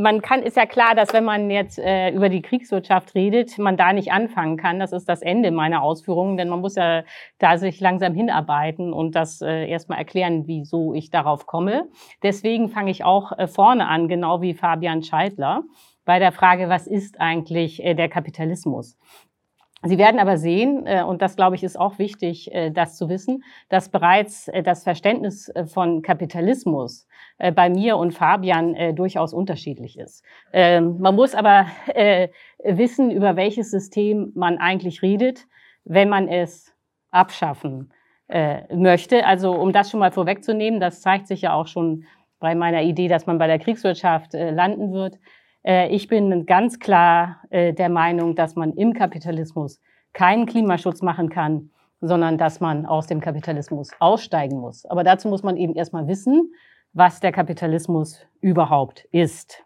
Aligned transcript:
man 0.00 0.22
kann, 0.22 0.42
ist 0.42 0.56
ja 0.56 0.66
klar, 0.66 0.94
dass 0.94 1.12
wenn 1.12 1.24
man 1.24 1.50
jetzt 1.50 1.78
äh, 1.78 2.10
über 2.10 2.28
die 2.28 2.42
Kriegswirtschaft 2.42 3.14
redet, 3.14 3.58
man 3.58 3.76
da 3.76 3.92
nicht 3.92 4.12
anfangen 4.12 4.56
kann. 4.56 4.78
Das 4.78 4.92
ist 4.92 5.08
das 5.08 5.22
Ende 5.22 5.50
meiner 5.50 5.82
Ausführungen, 5.82 6.36
denn 6.36 6.48
man 6.48 6.60
muss 6.60 6.76
ja 6.76 7.02
da 7.38 7.58
sich 7.58 7.80
langsam 7.80 8.14
hinarbeiten 8.14 8.92
und 8.92 9.14
das 9.14 9.40
äh, 9.42 9.68
erstmal 9.68 9.98
erklären, 9.98 10.46
wieso 10.46 10.94
ich 10.94 11.10
darauf 11.10 11.46
komme. 11.46 11.88
Deswegen 12.22 12.68
fange 12.68 12.90
ich 12.90 13.04
auch 13.04 13.32
äh, 13.38 13.46
vorne 13.46 13.86
an, 13.86 14.08
genau 14.08 14.40
wie 14.40 14.54
Fabian 14.54 15.02
Scheidler, 15.02 15.62
bei 16.04 16.18
der 16.18 16.32
Frage, 16.32 16.68
was 16.68 16.86
ist 16.86 17.20
eigentlich 17.20 17.84
äh, 17.84 17.94
der 17.94 18.08
Kapitalismus? 18.08 18.98
Sie 19.82 19.96
werden 19.96 20.20
aber 20.20 20.36
sehen, 20.36 20.86
äh, 20.86 21.02
und 21.02 21.22
das 21.22 21.36
glaube 21.36 21.56
ich 21.56 21.64
ist 21.64 21.80
auch 21.80 21.98
wichtig, 21.98 22.52
äh, 22.52 22.70
das 22.70 22.96
zu 22.96 23.08
wissen, 23.08 23.44
dass 23.70 23.88
bereits 23.88 24.48
äh, 24.48 24.62
das 24.62 24.84
Verständnis 24.84 25.50
von 25.66 26.02
Kapitalismus 26.02 27.06
bei 27.54 27.70
mir 27.70 27.96
und 27.96 28.12
Fabian 28.12 28.94
durchaus 28.94 29.32
unterschiedlich 29.32 29.98
ist. 29.98 30.22
Ähm, 30.52 30.98
man 30.98 31.16
muss 31.16 31.34
aber 31.34 31.66
wissen, 32.62 33.10
über 33.10 33.34
welches 33.36 33.70
System 33.70 34.30
man 34.34 34.58
eigentlich 34.58 35.00
redet, 35.00 35.46
wenn 35.84 36.10
man 36.10 36.28
es 36.28 36.74
abschaffen 37.10 37.92
möchte. 38.72 39.24
Also 39.24 39.52
um 39.52 39.72
das 39.72 39.90
schon 39.90 40.00
mal 40.00 40.12
vorwegzunehmen, 40.12 40.80
das 40.80 41.00
zeigt 41.00 41.26
sich 41.28 41.42
ja 41.42 41.54
auch 41.54 41.66
schon 41.66 42.04
bei 42.38 42.54
meiner 42.54 42.82
Idee, 42.82 43.08
dass 43.08 43.26
man 43.26 43.38
bei 43.38 43.46
der 43.46 43.58
Kriegswirtschaft 43.58 44.34
landen 44.34 44.92
wird. 44.92 45.18
Äh, 45.64 45.94
ich 45.94 46.08
bin 46.08 46.46
ganz 46.46 46.78
klar 46.78 47.42
äh, 47.50 47.72
der 47.72 47.88
Meinung, 47.88 48.34
dass 48.34 48.56
man 48.56 48.72
im 48.72 48.94
Kapitalismus 48.94 49.80
keinen 50.12 50.46
Klimaschutz 50.46 51.02
machen 51.02 51.28
kann, 51.28 51.70
sondern 52.00 52.38
dass 52.38 52.60
man 52.60 52.86
aus 52.86 53.06
dem 53.06 53.20
Kapitalismus 53.20 53.90
aussteigen 53.98 54.58
muss. 54.58 54.86
Aber 54.86 55.04
dazu 55.04 55.28
muss 55.28 55.42
man 55.42 55.56
eben 55.56 55.74
erstmal 55.74 56.08
wissen, 56.08 56.52
was 56.92 57.20
der 57.20 57.30
Kapitalismus 57.30 58.26
überhaupt 58.40 59.06
ist. 59.12 59.64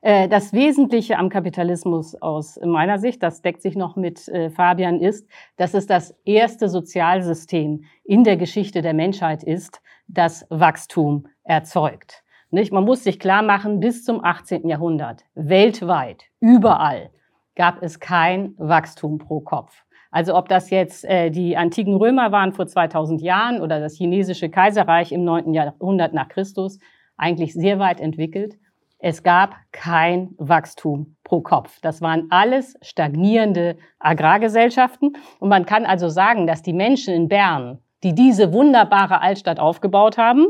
Äh, 0.00 0.28
das 0.28 0.52
Wesentliche 0.52 1.18
am 1.18 1.28
Kapitalismus 1.28 2.14
aus 2.14 2.58
meiner 2.64 2.98
Sicht, 2.98 3.22
das 3.22 3.42
deckt 3.42 3.60
sich 3.60 3.74
noch 3.74 3.96
mit 3.96 4.30
Fabian, 4.54 5.00
ist, 5.00 5.28
dass 5.56 5.74
es 5.74 5.86
das 5.86 6.14
erste 6.24 6.68
Sozialsystem 6.68 7.84
in 8.04 8.24
der 8.24 8.36
Geschichte 8.36 8.80
der 8.80 8.94
Menschheit 8.94 9.42
ist, 9.42 9.82
das 10.06 10.46
Wachstum 10.48 11.26
erzeugt. 11.42 12.23
Nicht? 12.54 12.72
Man 12.72 12.84
muss 12.84 13.04
sich 13.04 13.18
klar 13.18 13.42
machen, 13.42 13.80
bis 13.80 14.04
zum 14.04 14.24
18. 14.24 14.68
Jahrhundert, 14.68 15.24
weltweit, 15.34 16.24
überall, 16.40 17.10
gab 17.56 17.82
es 17.82 17.98
kein 17.98 18.54
Wachstum 18.56 19.18
pro 19.18 19.40
Kopf. 19.40 19.84
Also 20.12 20.36
ob 20.36 20.48
das 20.48 20.70
jetzt 20.70 21.04
äh, 21.04 21.30
die 21.30 21.56
antiken 21.56 21.96
Römer 21.96 22.30
waren 22.30 22.52
vor 22.52 22.68
2000 22.68 23.20
Jahren 23.20 23.60
oder 23.60 23.80
das 23.80 23.96
chinesische 23.96 24.48
Kaiserreich 24.48 25.10
im 25.10 25.24
9. 25.24 25.52
Jahrhundert 25.52 26.14
nach 26.14 26.28
Christus, 26.28 26.78
eigentlich 27.16 27.52
sehr 27.54 27.80
weit 27.80 28.00
entwickelt. 28.00 28.56
Es 28.98 29.24
gab 29.24 29.56
kein 29.72 30.30
Wachstum 30.38 31.16
pro 31.24 31.40
Kopf. 31.40 31.80
Das 31.82 32.00
waren 32.00 32.28
alles 32.30 32.76
stagnierende 32.80 33.76
Agrargesellschaften. 33.98 35.16
Und 35.40 35.48
man 35.48 35.66
kann 35.66 35.84
also 35.84 36.08
sagen, 36.08 36.46
dass 36.46 36.62
die 36.62 36.72
Menschen 36.72 37.12
in 37.12 37.26
Bern, 37.26 37.80
die 38.04 38.14
diese 38.14 38.52
wunderbare 38.52 39.20
Altstadt 39.20 39.58
aufgebaut 39.58 40.16
haben, 40.16 40.46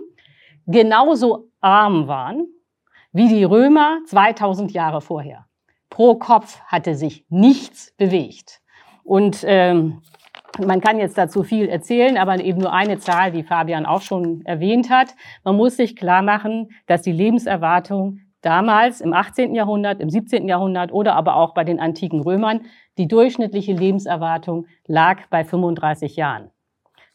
genauso 0.66 1.48
arm 1.60 2.08
waren 2.08 2.46
wie 3.12 3.28
die 3.28 3.44
Römer 3.44 4.00
2000 4.06 4.72
Jahre 4.72 5.00
vorher. 5.00 5.46
Pro 5.88 6.16
Kopf 6.16 6.60
hatte 6.66 6.96
sich 6.96 7.24
nichts 7.28 7.94
bewegt. 7.96 8.60
Und 9.04 9.44
ähm, 9.46 10.02
man 10.58 10.80
kann 10.80 10.98
jetzt 10.98 11.16
dazu 11.16 11.42
viel 11.42 11.68
erzählen, 11.68 12.16
aber 12.16 12.40
eben 12.40 12.60
nur 12.60 12.72
eine 12.72 12.98
Zahl, 12.98 13.30
die 13.30 13.42
Fabian 13.42 13.86
auch 13.86 14.02
schon 14.02 14.44
erwähnt 14.44 14.90
hat. 14.90 15.14
Man 15.44 15.56
muss 15.56 15.76
sich 15.76 15.94
klar 15.94 16.22
machen, 16.22 16.70
dass 16.86 17.02
die 17.02 17.12
Lebenserwartung 17.12 18.20
damals 18.40 19.00
im 19.00 19.12
18. 19.12 19.54
Jahrhundert, 19.54 20.00
im 20.00 20.10
17. 20.10 20.48
Jahrhundert 20.48 20.92
oder 20.92 21.14
aber 21.14 21.36
auch 21.36 21.54
bei 21.54 21.64
den 21.64 21.80
antiken 21.80 22.20
Römern, 22.20 22.62
die 22.98 23.08
durchschnittliche 23.08 23.72
Lebenserwartung 23.72 24.66
lag 24.86 25.26
bei 25.30 25.44
35 25.44 26.16
Jahren. 26.16 26.50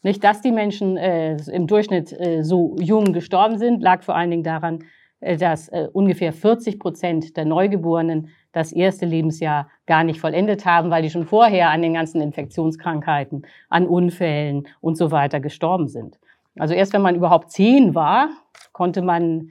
Nicht, 0.02 0.24
dass 0.24 0.40
die 0.40 0.52
Menschen 0.52 0.96
äh, 0.96 1.36
im 1.52 1.66
Durchschnitt 1.66 2.12
äh, 2.18 2.42
so 2.42 2.76
jung 2.78 3.12
gestorben 3.12 3.58
sind, 3.58 3.82
lag 3.82 4.02
vor 4.02 4.16
allen 4.16 4.30
Dingen 4.30 4.42
daran, 4.42 4.84
äh, 5.20 5.36
dass 5.36 5.68
äh, 5.68 5.88
ungefähr 5.92 6.32
40 6.32 6.78
Prozent 6.78 7.36
der 7.36 7.44
Neugeborenen 7.44 8.28
das 8.52 8.72
erste 8.72 9.06
Lebensjahr 9.06 9.68
gar 9.86 10.02
nicht 10.02 10.20
vollendet 10.20 10.64
haben, 10.64 10.90
weil 10.90 11.02
die 11.02 11.10
schon 11.10 11.26
vorher 11.26 11.70
an 11.70 11.82
den 11.82 11.94
ganzen 11.94 12.20
Infektionskrankheiten, 12.20 13.46
an 13.68 13.86
Unfällen 13.86 14.66
und 14.80 14.96
so 14.96 15.10
weiter 15.10 15.38
gestorben 15.38 15.88
sind. 15.88 16.18
Also 16.58 16.74
erst 16.74 16.92
wenn 16.92 17.02
man 17.02 17.14
überhaupt 17.14 17.50
zehn 17.52 17.94
war, 17.94 18.30
konnte 18.72 19.02
man 19.02 19.50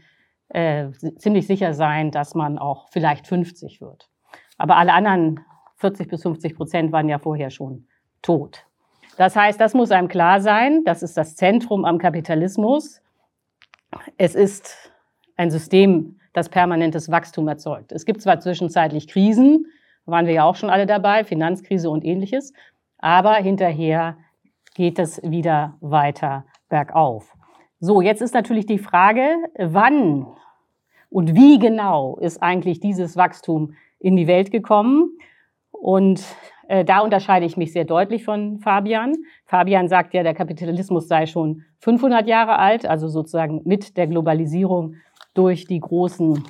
äh, 0.50 0.90
ziemlich 1.18 1.48
sicher 1.48 1.74
sein, 1.74 2.12
dass 2.12 2.34
man 2.34 2.58
auch 2.58 2.90
vielleicht 2.90 3.28
50 3.28 3.82
wird. 3.82 4.10
Aber 4.58 4.78
alle 4.78 4.94
anderen 4.94 5.42
40 5.76 6.10
bis 6.10 6.24
50 6.24 6.56
Prozent 6.56 6.92
waren 6.92 7.08
ja 7.08 7.20
vorher 7.20 7.52
schon 7.52 7.88
tot. 8.22 8.66
Das 9.20 9.36
heißt, 9.36 9.60
das 9.60 9.74
muss 9.74 9.92
einem 9.92 10.08
klar 10.08 10.40
sein. 10.40 10.86
Das 10.86 11.04
ist 11.04 11.18
das 11.18 11.36
Zentrum 11.36 11.84
am 11.84 11.98
Kapitalismus. 11.98 13.02
Es 14.18 14.34
ist 14.34 14.94
ein 15.36 15.52
System, 15.52 16.22
das 16.32 16.48
permanentes 16.48 17.12
Wachstum 17.12 17.50
erzeugt. 17.50 17.92
Es 17.92 18.06
gibt 18.06 18.22
zwar 18.22 18.40
zwischenzeitlich 18.40 19.10
Krisen, 19.10 19.66
waren 20.06 20.26
wir 20.26 20.36
ja 20.36 20.46
auch 20.46 20.56
schon 20.56 20.70
alle 20.70 20.86
dabei, 20.86 21.26
Finanzkrise 21.26 21.90
und 21.90 22.06
ähnliches, 22.06 22.54
aber 22.98 23.34
hinterher 23.36 24.16
geht 24.74 25.00
es 25.00 25.22
wieder 25.22 25.76
weiter 25.82 26.46
bergauf. 26.70 27.36
So, 27.82 28.00
jetzt 28.00 28.22
ist 28.22 28.34
natürlich 28.34 28.68
die 28.68 28.80
Frage, 28.80 29.36
wann 29.58 30.28
und 31.10 31.36
wie 31.36 31.60
genau 31.60 32.16
ist 32.20 32.42
eigentlich 32.42 32.80
dieses 32.80 33.18
Wachstum 33.18 33.74
in 34.00 34.16
die 34.16 34.28
Welt 34.28 34.50
gekommen? 34.50 35.18
Und 35.80 36.24
äh, 36.68 36.86
da 36.86 37.00
unterscheide 37.00 37.46
ich 37.46 37.58
mich 37.58 37.74
sehr 37.74 37.86
deutlich 37.86 38.24
von 38.24 38.60
Fabian. 38.60 39.14
Fabian 39.46 39.88
sagt 39.88 40.14
ja, 40.14 40.24
der 40.24 40.34
Kapitalismus 40.36 41.08
sei 41.08 41.26
schon 41.26 41.64
500 41.80 42.28
Jahre 42.28 42.60
alt, 42.60 42.86
also 42.86 43.08
sozusagen 43.08 43.62
mit 43.66 43.98
der 43.98 44.08
Globalisierung 44.08 44.96
durch 45.34 45.66
die 45.66 45.80
großen 45.80 46.44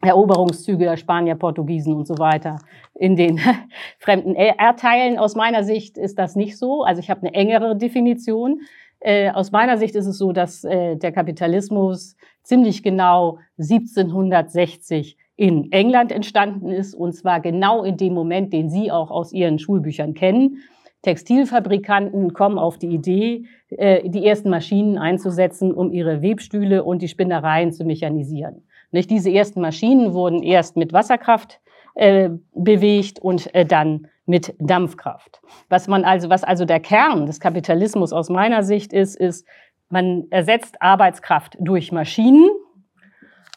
Eroberungszüge 0.00 0.84
der 0.84 0.96
Spanier, 0.96 1.34
Portugiesen 1.34 1.94
und 1.94 2.06
so 2.06 2.18
weiter 2.18 2.58
in 2.94 3.16
den 3.16 3.40
fremden 3.98 4.34
Erdteilen. 4.34 5.18
Aus 5.18 5.34
meiner 5.34 5.64
Sicht 5.64 5.98
ist 5.98 6.18
das 6.18 6.36
nicht 6.36 6.58
so. 6.58 6.82
Also 6.82 7.00
ich 7.00 7.10
habe 7.10 7.20
eine 7.22 7.34
engere 7.34 7.76
Definition. 7.76 8.60
Äh, 9.00 9.30
aus 9.30 9.52
meiner 9.52 9.78
Sicht 9.78 9.94
ist 9.94 10.06
es 10.06 10.18
so, 10.18 10.32
dass 10.32 10.64
äh, 10.64 10.96
der 10.96 11.12
Kapitalismus 11.12 12.16
ziemlich 12.42 12.82
genau 12.82 13.38
1760 13.58 15.16
in 15.36 15.72
England 15.72 16.12
entstanden 16.12 16.70
ist, 16.70 16.94
und 16.94 17.12
zwar 17.14 17.40
genau 17.40 17.82
in 17.82 17.96
dem 17.96 18.14
Moment, 18.14 18.52
den 18.52 18.70
Sie 18.70 18.90
auch 18.90 19.10
aus 19.10 19.32
Ihren 19.32 19.58
Schulbüchern 19.58 20.14
kennen. 20.14 20.58
Textilfabrikanten 21.02 22.32
kommen 22.32 22.58
auf 22.58 22.78
die 22.78 22.88
Idee, 22.88 23.44
äh, 23.68 24.08
die 24.08 24.26
ersten 24.26 24.50
Maschinen 24.50 24.98
einzusetzen, 24.98 25.72
um 25.72 25.92
ihre 25.92 26.22
Webstühle 26.22 26.82
und 26.82 27.02
die 27.02 27.08
Spinnereien 27.08 27.72
zu 27.72 27.84
mechanisieren. 27.84 28.66
Nicht 28.90 29.10
diese 29.10 29.30
ersten 29.30 29.60
Maschinen 29.60 30.14
wurden 30.14 30.42
erst 30.42 30.76
mit 30.76 30.92
Wasserkraft 30.92 31.60
äh, 31.94 32.30
bewegt 32.54 33.18
und 33.18 33.54
äh, 33.54 33.66
dann 33.66 34.08
mit 34.26 34.54
Dampfkraft. 34.58 35.42
Was 35.68 35.86
man 35.86 36.04
also, 36.04 36.30
was 36.30 36.42
also 36.42 36.64
der 36.64 36.80
Kern 36.80 37.26
des 37.26 37.38
Kapitalismus 37.38 38.12
aus 38.12 38.30
meiner 38.30 38.62
Sicht 38.62 38.92
ist, 38.92 39.16
ist, 39.16 39.46
man 39.90 40.24
ersetzt 40.30 40.80
Arbeitskraft 40.80 41.56
durch 41.60 41.92
Maschinen 41.92 42.48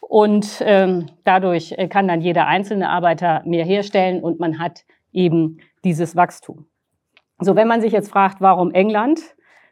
und 0.08 0.62
ähm, 0.64 1.06
dadurch 1.24 1.74
äh, 1.76 1.86
kann 1.86 2.08
dann 2.08 2.22
jeder 2.22 2.46
einzelne 2.46 2.88
Arbeiter 2.88 3.42
mehr 3.44 3.64
herstellen 3.64 4.22
und 4.22 4.40
man 4.40 4.58
hat 4.58 4.84
eben 5.12 5.58
dieses 5.84 6.16
Wachstum. 6.16 6.66
So, 7.40 7.54
wenn 7.54 7.68
man 7.68 7.82
sich 7.82 7.92
jetzt 7.92 8.10
fragt, 8.10 8.40
warum 8.40 8.72
England, 8.72 9.20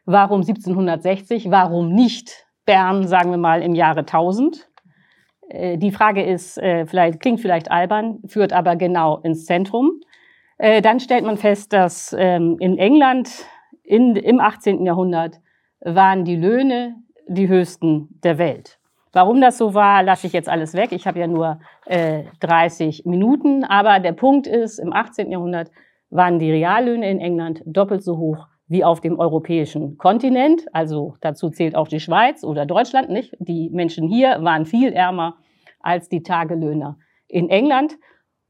warum 0.05 0.43
1760, 0.43 1.51
warum 1.51 1.93
nicht 1.93 2.47
Bern, 2.67 3.09
sagen 3.09 3.31
wir 3.31 3.39
mal, 3.39 3.63
im 3.63 3.75
Jahre 3.75 4.01
1000? 4.01 4.69
Äh, 5.49 5.79
die 5.79 5.91
Frage 5.91 6.23
ist, 6.23 6.59
äh, 6.59 6.87
vielleicht, 6.87 7.21
klingt 7.21 7.41
vielleicht 7.41 7.71
albern, 7.71 8.19
führt 8.27 8.53
aber 8.53 8.77
genau 8.77 9.19
ins 9.19 9.47
Zentrum. 9.47 10.01
Äh, 10.59 10.83
dann 10.83 11.01
stellt 11.01 11.25
man 11.25 11.39
fest, 11.39 11.73
dass 11.73 12.15
ähm, 12.19 12.57
in 12.61 12.77
England 12.77 13.31
in, 13.83 14.17
im 14.17 14.41
18. 14.41 14.85
Jahrhundert 14.85 15.41
waren 15.81 16.25
die 16.25 16.37
Löhne 16.37 16.97
die 17.27 17.49
höchsten 17.49 18.21
der 18.23 18.37
Welt. 18.37 18.79
Warum 19.17 19.41
das 19.41 19.57
so 19.57 19.73
war, 19.73 20.03
lasse 20.03 20.27
ich 20.27 20.35
jetzt 20.35 20.47
alles 20.47 20.75
weg. 20.75 20.93
Ich 20.93 21.07
habe 21.07 21.19
ja 21.19 21.27
nur 21.27 21.59
äh, 21.87 22.25
30 22.41 23.07
Minuten. 23.07 23.65
Aber 23.65 23.99
der 23.99 24.13
Punkt 24.13 24.47
ist, 24.47 24.79
im 24.79 24.93
18. 24.93 25.31
Jahrhundert 25.31 25.71
waren 26.11 26.39
die 26.39 26.51
Reallöhne 26.51 27.11
in 27.11 27.19
England 27.19 27.63
doppelt 27.65 28.05
so 28.05 28.19
hoch 28.19 28.47
wie 28.69 28.85
auf 28.85 29.01
dem 29.01 29.19
europäischen 29.19 29.97
Kontinent. 29.97 30.67
Also 30.75 31.15
dazu 31.23 31.49
zählt 31.49 31.77
auch 31.77 31.89
die 31.89 31.99
Schweiz 31.99 32.45
oder 32.45 32.67
Deutschland 32.67 33.09
nicht. 33.09 33.35
Die 33.39 33.71
Menschen 33.71 34.07
hier 34.07 34.37
waren 34.43 34.67
viel 34.67 34.93
ärmer 34.93 35.37
als 35.81 36.11
die 36.11 36.23
Tagelöhner 36.23 36.99
in 37.27 37.49
England. 37.49 37.97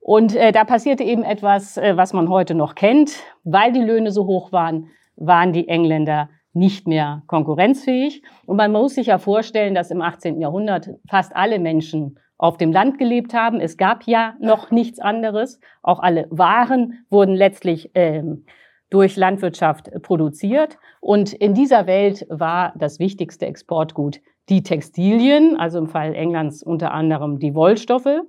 Und 0.01 0.35
äh, 0.35 0.51
da 0.51 0.65
passierte 0.65 1.05
eben 1.05 1.23
etwas, 1.23 1.77
äh, 1.77 1.97
was 1.97 2.13
man 2.13 2.29
heute 2.29 2.57
noch 2.57 2.75
kennt. 2.75 3.13
Weil 3.45 3.71
die 3.71 3.83
Löhne 3.83 4.11
so 4.11 4.27
hoch 4.27 4.51
waren, 4.51 4.89
waren 5.15 5.53
die 5.53 5.69
Engländer 5.69 6.29
nicht 6.57 6.89
mehr 6.89 7.23
konkurrenzfähig. 7.27 8.23
Und 8.47 8.57
man 8.57 8.73
muss 8.73 8.95
sich 8.95 9.09
ja 9.09 9.19
vorstellen, 9.19 9.75
dass 9.75 9.91
im 9.91 10.01
18. 10.01 10.41
Jahrhundert 10.41 10.91
fast 11.09 11.37
alle 11.37 11.59
Menschen 11.59 12.19
auf 12.39 12.57
dem 12.57 12.73
Land 12.73 12.99
gelebt 12.99 13.35
haben. 13.35 13.61
Es 13.61 13.77
gab 13.77 14.05
ja 14.05 14.35
noch 14.41 14.71
nichts 14.71 14.99
anderes. 14.99 15.61
Auch 15.83 16.01
alle 16.01 16.27
Waren 16.31 17.05
wurden 17.11 17.35
letztlich 17.35 17.91
ähm, 17.95 18.45
durch 18.91 19.17
Landwirtschaft 19.17 19.91
produziert. 20.03 20.79
Und 21.01 21.33
in 21.33 21.55
dieser 21.55 21.87
Welt 21.87 22.27
war 22.29 22.73
das 22.77 22.99
wichtigste 22.99 23.47
Exportgut 23.47 24.21
die 24.49 24.63
Textilien, 24.63 25.57
also 25.57 25.79
im 25.79 25.89
Fall 25.89 26.15
Englands 26.15 26.63
unter 26.63 26.93
anderem 26.93 27.39
die 27.39 27.55
Wollstoffe. 27.55 28.23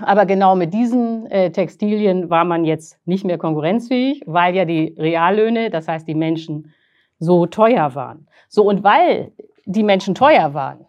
Aber 0.00 0.26
genau 0.26 0.56
mit 0.56 0.74
diesen 0.74 1.26
äh, 1.26 1.50
Textilien 1.50 2.28
war 2.28 2.44
man 2.44 2.64
jetzt 2.64 2.98
nicht 3.06 3.24
mehr 3.24 3.38
konkurrenzfähig, 3.38 4.22
weil 4.26 4.54
ja 4.54 4.64
die 4.64 4.94
Reallöhne, 4.98 5.70
das 5.70 5.88
heißt 5.88 6.06
die 6.06 6.14
Menschen, 6.14 6.72
so 7.18 7.46
teuer 7.46 7.94
waren. 7.94 8.28
So, 8.48 8.64
und 8.64 8.84
weil 8.84 9.32
die 9.64 9.82
Menschen 9.82 10.14
teuer 10.14 10.54
waren, 10.54 10.86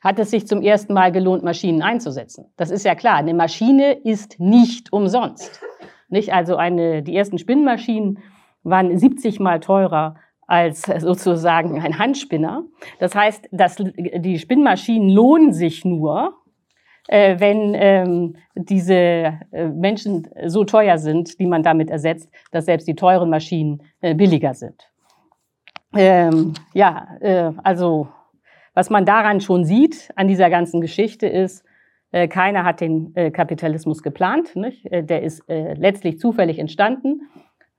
hat 0.00 0.18
es 0.18 0.30
sich 0.30 0.46
zum 0.46 0.62
ersten 0.62 0.94
Mal 0.94 1.12
gelohnt, 1.12 1.44
Maschinen 1.44 1.82
einzusetzen. 1.82 2.46
Das 2.56 2.70
ist 2.70 2.84
ja 2.84 2.94
klar. 2.94 3.16
Eine 3.16 3.34
Maschine 3.34 3.92
ist 3.92 4.40
nicht 4.40 4.92
umsonst. 4.92 5.60
Nicht? 6.08 6.32
Also 6.32 6.56
eine, 6.56 7.02
die 7.02 7.16
ersten 7.16 7.38
Spinnmaschinen 7.38 8.18
waren 8.64 8.96
70 8.96 9.40
mal 9.40 9.60
teurer 9.60 10.16
als 10.46 10.82
sozusagen 10.82 11.80
ein 11.80 11.98
Handspinner. 11.98 12.64
Das 12.98 13.14
heißt, 13.14 13.48
dass 13.52 13.76
die 13.76 14.38
Spinnmaschinen 14.38 15.08
lohnen 15.08 15.52
sich 15.52 15.84
nur, 15.84 16.34
äh, 17.08 17.38
wenn 17.38 17.74
ähm, 17.74 18.36
diese 18.54 18.94
äh, 19.52 19.68
Menschen 19.68 20.28
so 20.46 20.64
teuer 20.64 20.98
sind, 20.98 21.38
die 21.38 21.46
man 21.46 21.62
damit 21.62 21.90
ersetzt, 21.90 22.30
dass 22.50 22.66
selbst 22.66 22.86
die 22.86 22.94
teuren 22.94 23.30
Maschinen 23.30 23.82
äh, 24.00 24.14
billiger 24.14 24.54
sind. 24.54 24.91
Ähm, 25.94 26.54
ja, 26.72 27.08
äh, 27.20 27.52
also 27.62 28.08
was 28.74 28.90
man 28.90 29.04
daran 29.04 29.40
schon 29.40 29.64
sieht, 29.64 30.10
an 30.16 30.28
dieser 30.28 30.48
ganzen 30.48 30.80
Geschichte 30.80 31.26
ist, 31.26 31.64
äh, 32.10 32.28
keiner 32.28 32.64
hat 32.64 32.80
den 32.80 33.14
äh, 33.16 33.30
Kapitalismus 33.30 34.02
geplant. 34.02 34.56
Nicht? 34.56 34.90
Äh, 34.90 35.02
der 35.02 35.22
ist 35.22 35.48
äh, 35.48 35.74
letztlich 35.74 36.18
zufällig 36.18 36.58
entstanden. 36.58 37.22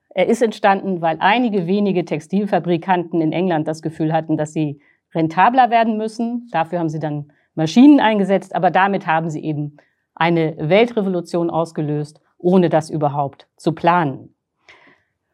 Er 0.10 0.28
ist 0.28 0.42
entstanden, 0.42 1.02
weil 1.02 1.18
einige 1.20 1.66
wenige 1.66 2.06
Textilfabrikanten 2.06 3.22
in 3.22 3.32
England 3.32 3.68
das 3.68 3.82
Gefühl 3.82 4.14
hatten, 4.14 4.38
dass 4.38 4.54
sie 4.54 4.80
rentabler 5.14 5.72
werden 5.72 5.98
müssen. 5.98 6.50
Dafür 6.52 6.80
haben 6.80 6.90
sie 6.90 7.00
dann 7.00 7.32
Maschinen 7.56 8.00
eingesetzt, 8.00 8.56
aber 8.56 8.70
damit 8.70 9.08
haben 9.08 9.30
sie 9.30 9.44
eben 9.44 9.78
eine 10.16 10.56
Weltrevolution 10.58 11.50
ausgelöst, 11.50 12.22
ohne 12.38 12.70
das 12.70 12.90
überhaupt 12.90 13.48
zu 13.58 13.74
planen. 13.74 14.36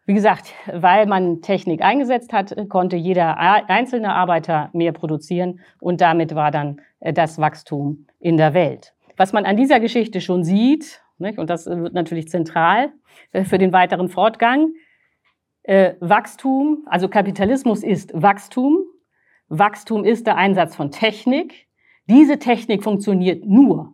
Wie 0.09 0.15
gesagt, 0.15 0.55
weil 0.65 1.05
man 1.05 1.43
Technik 1.43 1.83
eingesetzt 1.83 2.33
hat, 2.33 2.55
konnte 2.67 2.95
jeder 2.95 3.37
einzelne 3.37 4.15
Arbeiter 4.15 4.71
mehr 4.73 4.91
produzieren 4.91 5.59
und 5.79 6.01
damit 6.01 6.33
war 6.33 6.49
dann 6.49 6.81
äh, 6.99 7.13
das 7.13 7.37
Wachstum 7.37 8.07
in 8.19 8.35
der 8.35 8.55
Welt. 8.55 8.95
Was 9.17 9.33
man 9.33 9.45
an 9.45 9.55
dieser 9.55 9.79
Geschichte 9.79 10.19
schon 10.19 10.43
sieht, 10.43 11.03
und 11.19 11.47
das 11.47 11.67
wird 11.67 11.93
natürlich 11.93 12.27
zentral 12.27 12.91
äh, 13.33 13.43
für 13.43 13.59
den 13.59 13.71
weiteren 13.71 14.09
Fortgang, 14.09 14.73
äh, 15.61 15.93
Wachstum, 15.99 16.87
also 16.87 17.07
Kapitalismus 17.07 17.83
ist 17.83 18.11
Wachstum, 18.19 18.79
Wachstum 19.47 20.05
ist 20.05 20.25
der 20.25 20.37
Einsatz 20.37 20.75
von 20.75 20.89
Technik. 20.89 21.67
Diese 22.07 22.39
Technik 22.39 22.83
funktioniert 22.83 23.45
nur, 23.45 23.93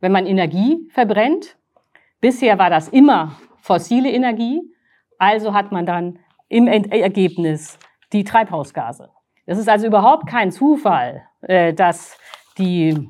wenn 0.00 0.12
man 0.12 0.26
Energie 0.26 0.86
verbrennt. 0.90 1.56
Bisher 2.20 2.58
war 2.58 2.68
das 2.68 2.88
immer 2.88 3.38
fossile 3.62 4.10
Energie. 4.10 4.73
Also 5.24 5.54
hat 5.54 5.72
man 5.72 5.86
dann 5.86 6.18
im 6.50 6.66
Ergebnis 6.66 7.78
die 8.12 8.24
Treibhausgase. 8.24 9.08
Das 9.46 9.56
ist 9.56 9.70
also 9.70 9.86
überhaupt 9.86 10.26
kein 10.26 10.52
Zufall, 10.52 11.22
äh, 11.40 11.72
dass 11.72 12.18
die 12.58 13.08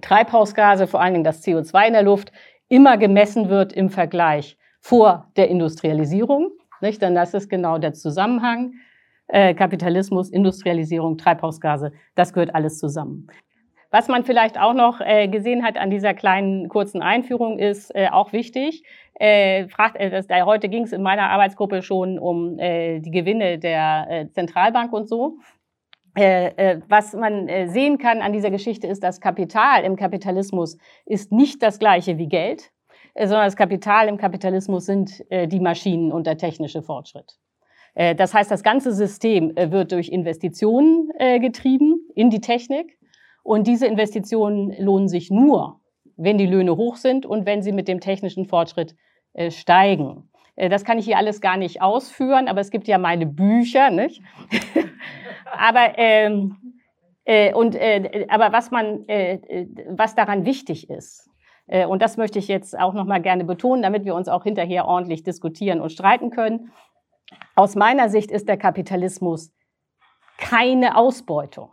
Treibhausgase, 0.00 0.88
vor 0.88 1.00
allen 1.00 1.14
Dingen 1.14 1.24
das 1.24 1.44
CO2 1.44 1.86
in 1.86 1.92
der 1.92 2.02
Luft, 2.02 2.32
immer 2.68 2.98
gemessen 2.98 3.48
wird 3.48 3.72
im 3.72 3.90
Vergleich 3.90 4.58
vor 4.80 5.30
der 5.36 5.48
Industrialisierung. 5.48 6.50
Nicht? 6.80 7.00
Denn 7.00 7.14
das 7.14 7.32
ist 7.32 7.48
genau 7.48 7.78
der 7.78 7.92
Zusammenhang. 7.92 8.72
Äh, 9.28 9.54
Kapitalismus, 9.54 10.30
Industrialisierung, 10.30 11.16
Treibhausgase, 11.16 11.92
das 12.16 12.32
gehört 12.32 12.56
alles 12.56 12.78
zusammen. 12.78 13.28
Was 13.90 14.08
man 14.08 14.24
vielleicht 14.24 14.58
auch 14.58 14.74
noch 14.74 15.00
äh, 15.00 15.28
gesehen 15.28 15.64
hat 15.64 15.76
an 15.76 15.90
dieser 15.90 16.12
kleinen 16.14 16.68
kurzen 16.68 17.02
Einführung 17.02 17.58
ist 17.58 17.94
äh, 17.94 18.08
auch 18.08 18.32
wichtig. 18.32 18.82
Äh, 19.14 19.68
fragt, 19.68 19.96
äh, 19.96 20.10
das, 20.10 20.26
heute 20.44 20.68
ging 20.68 20.82
es 20.84 20.92
in 20.92 21.02
meiner 21.02 21.30
Arbeitsgruppe 21.30 21.82
schon 21.82 22.18
um 22.18 22.58
äh, 22.58 23.00
die 23.00 23.10
Gewinne 23.10 23.58
der 23.58 24.06
äh, 24.08 24.30
Zentralbank 24.30 24.92
und 24.92 25.08
so. 25.08 25.38
Äh, 26.16 26.46
äh, 26.56 26.80
was 26.88 27.12
man 27.12 27.46
äh, 27.46 27.68
sehen 27.68 27.98
kann 27.98 28.22
an 28.22 28.32
dieser 28.32 28.50
Geschichte 28.50 28.86
ist, 28.86 29.04
dass 29.04 29.20
Kapital 29.20 29.84
im 29.84 29.96
Kapitalismus 29.96 30.78
ist 31.04 31.30
nicht 31.30 31.62
das 31.62 31.78
gleiche 31.78 32.16
wie 32.16 32.26
Geld, 32.26 32.70
äh, 33.14 33.26
sondern 33.26 33.46
das 33.46 33.56
Kapital 33.56 34.08
im 34.08 34.16
Kapitalismus 34.16 34.86
sind 34.86 35.24
äh, 35.30 35.46
die 35.46 35.60
Maschinen 35.60 36.12
und 36.12 36.26
der 36.26 36.38
technische 36.38 36.82
Fortschritt. 36.82 37.36
Das 38.18 38.34
heißt, 38.34 38.50
das 38.50 38.62
ganze 38.62 38.92
System 38.92 39.56
wird 39.56 39.90
durch 39.90 40.10
Investitionen 40.10 41.08
getrieben 41.40 42.06
in 42.14 42.28
die 42.28 42.42
Technik 42.42 42.98
und 43.46 43.68
diese 43.68 43.86
Investitionen 43.86 44.74
lohnen 44.76 45.06
sich 45.08 45.30
nur, 45.30 45.80
wenn 46.16 46.36
die 46.36 46.46
Löhne 46.46 46.76
hoch 46.76 46.96
sind 46.96 47.24
und 47.24 47.46
wenn 47.46 47.62
sie 47.62 47.70
mit 47.70 47.86
dem 47.86 48.00
technischen 48.00 48.44
Fortschritt 48.44 48.96
äh, 49.34 49.52
steigen. 49.52 50.28
Äh, 50.56 50.68
das 50.68 50.84
kann 50.84 50.98
ich 50.98 51.04
hier 51.04 51.16
alles 51.16 51.40
gar 51.40 51.56
nicht 51.56 51.80
ausführen, 51.80 52.48
aber 52.48 52.60
es 52.60 52.72
gibt 52.72 52.88
ja 52.88 52.98
meine 52.98 53.24
Bücher, 53.24 53.90
nicht? 53.90 54.20
aber 55.56 55.96
ähm, 55.96 56.56
äh, 57.24 57.54
und 57.54 57.76
äh, 57.76 58.26
aber 58.28 58.52
was 58.52 58.72
man, 58.72 59.08
äh, 59.08 59.66
was 59.90 60.16
daran 60.16 60.44
wichtig 60.44 60.90
ist, 60.90 61.30
und 61.88 62.00
das 62.00 62.16
möchte 62.16 62.38
ich 62.38 62.46
jetzt 62.46 62.78
auch 62.78 62.94
noch 62.94 63.06
mal 63.06 63.20
gerne 63.20 63.42
betonen, 63.44 63.82
damit 63.82 64.04
wir 64.04 64.14
uns 64.14 64.28
auch 64.28 64.44
hinterher 64.44 64.86
ordentlich 64.86 65.24
diskutieren 65.24 65.80
und 65.80 65.90
streiten 65.90 66.30
können. 66.30 66.70
Aus 67.56 67.74
meiner 67.74 68.08
Sicht 68.08 68.30
ist 68.30 68.46
der 68.46 68.56
Kapitalismus 68.56 69.52
keine 70.38 70.96
Ausbeutung 70.96 71.70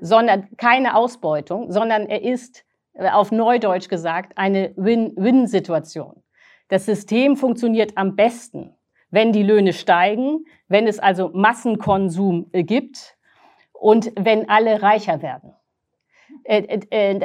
sondern 0.00 0.48
keine 0.56 0.96
Ausbeutung, 0.96 1.70
sondern 1.70 2.06
er 2.06 2.22
ist 2.22 2.64
äh, 2.94 3.10
auf 3.10 3.32
Neudeutsch 3.32 3.88
gesagt 3.88 4.32
eine 4.36 4.72
Win-Win-Situation. 4.76 6.22
Das 6.68 6.86
System 6.86 7.36
funktioniert 7.36 7.92
am 7.96 8.16
besten, 8.16 8.74
wenn 9.10 9.32
die 9.32 9.42
Löhne 9.42 9.72
steigen, 9.72 10.44
wenn 10.68 10.86
es 10.86 10.98
also 10.98 11.30
Massenkonsum 11.32 12.48
äh, 12.52 12.64
gibt 12.64 13.16
und 13.72 14.12
wenn 14.18 14.48
alle 14.48 14.82
reicher 14.82 15.22
werden. 15.22 15.54
Äh, 16.44 16.80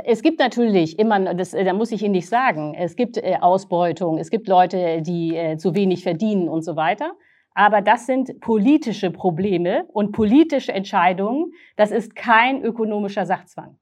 es 0.05 0.21
gibt 0.21 0.39
natürlich 0.39 0.99
immer, 0.99 1.33
das, 1.33 1.51
da 1.51 1.73
muss 1.73 1.91
ich 1.91 2.03
Ihnen 2.03 2.13
nicht 2.13 2.29
sagen, 2.29 2.75
es 2.75 2.95
gibt 2.95 3.21
Ausbeutung, 3.41 4.17
es 4.17 4.29
gibt 4.29 4.47
Leute, 4.47 5.01
die 5.01 5.55
zu 5.57 5.75
wenig 5.75 6.03
verdienen 6.03 6.49
und 6.49 6.63
so 6.63 6.75
weiter. 6.75 7.13
Aber 7.53 7.81
das 7.81 8.05
sind 8.05 8.39
politische 8.39 9.11
Probleme 9.11 9.85
und 9.91 10.13
politische 10.13 10.71
Entscheidungen. 10.71 11.51
Das 11.75 11.91
ist 11.91 12.15
kein 12.15 12.63
ökonomischer 12.63 13.25
Sachzwang. 13.25 13.77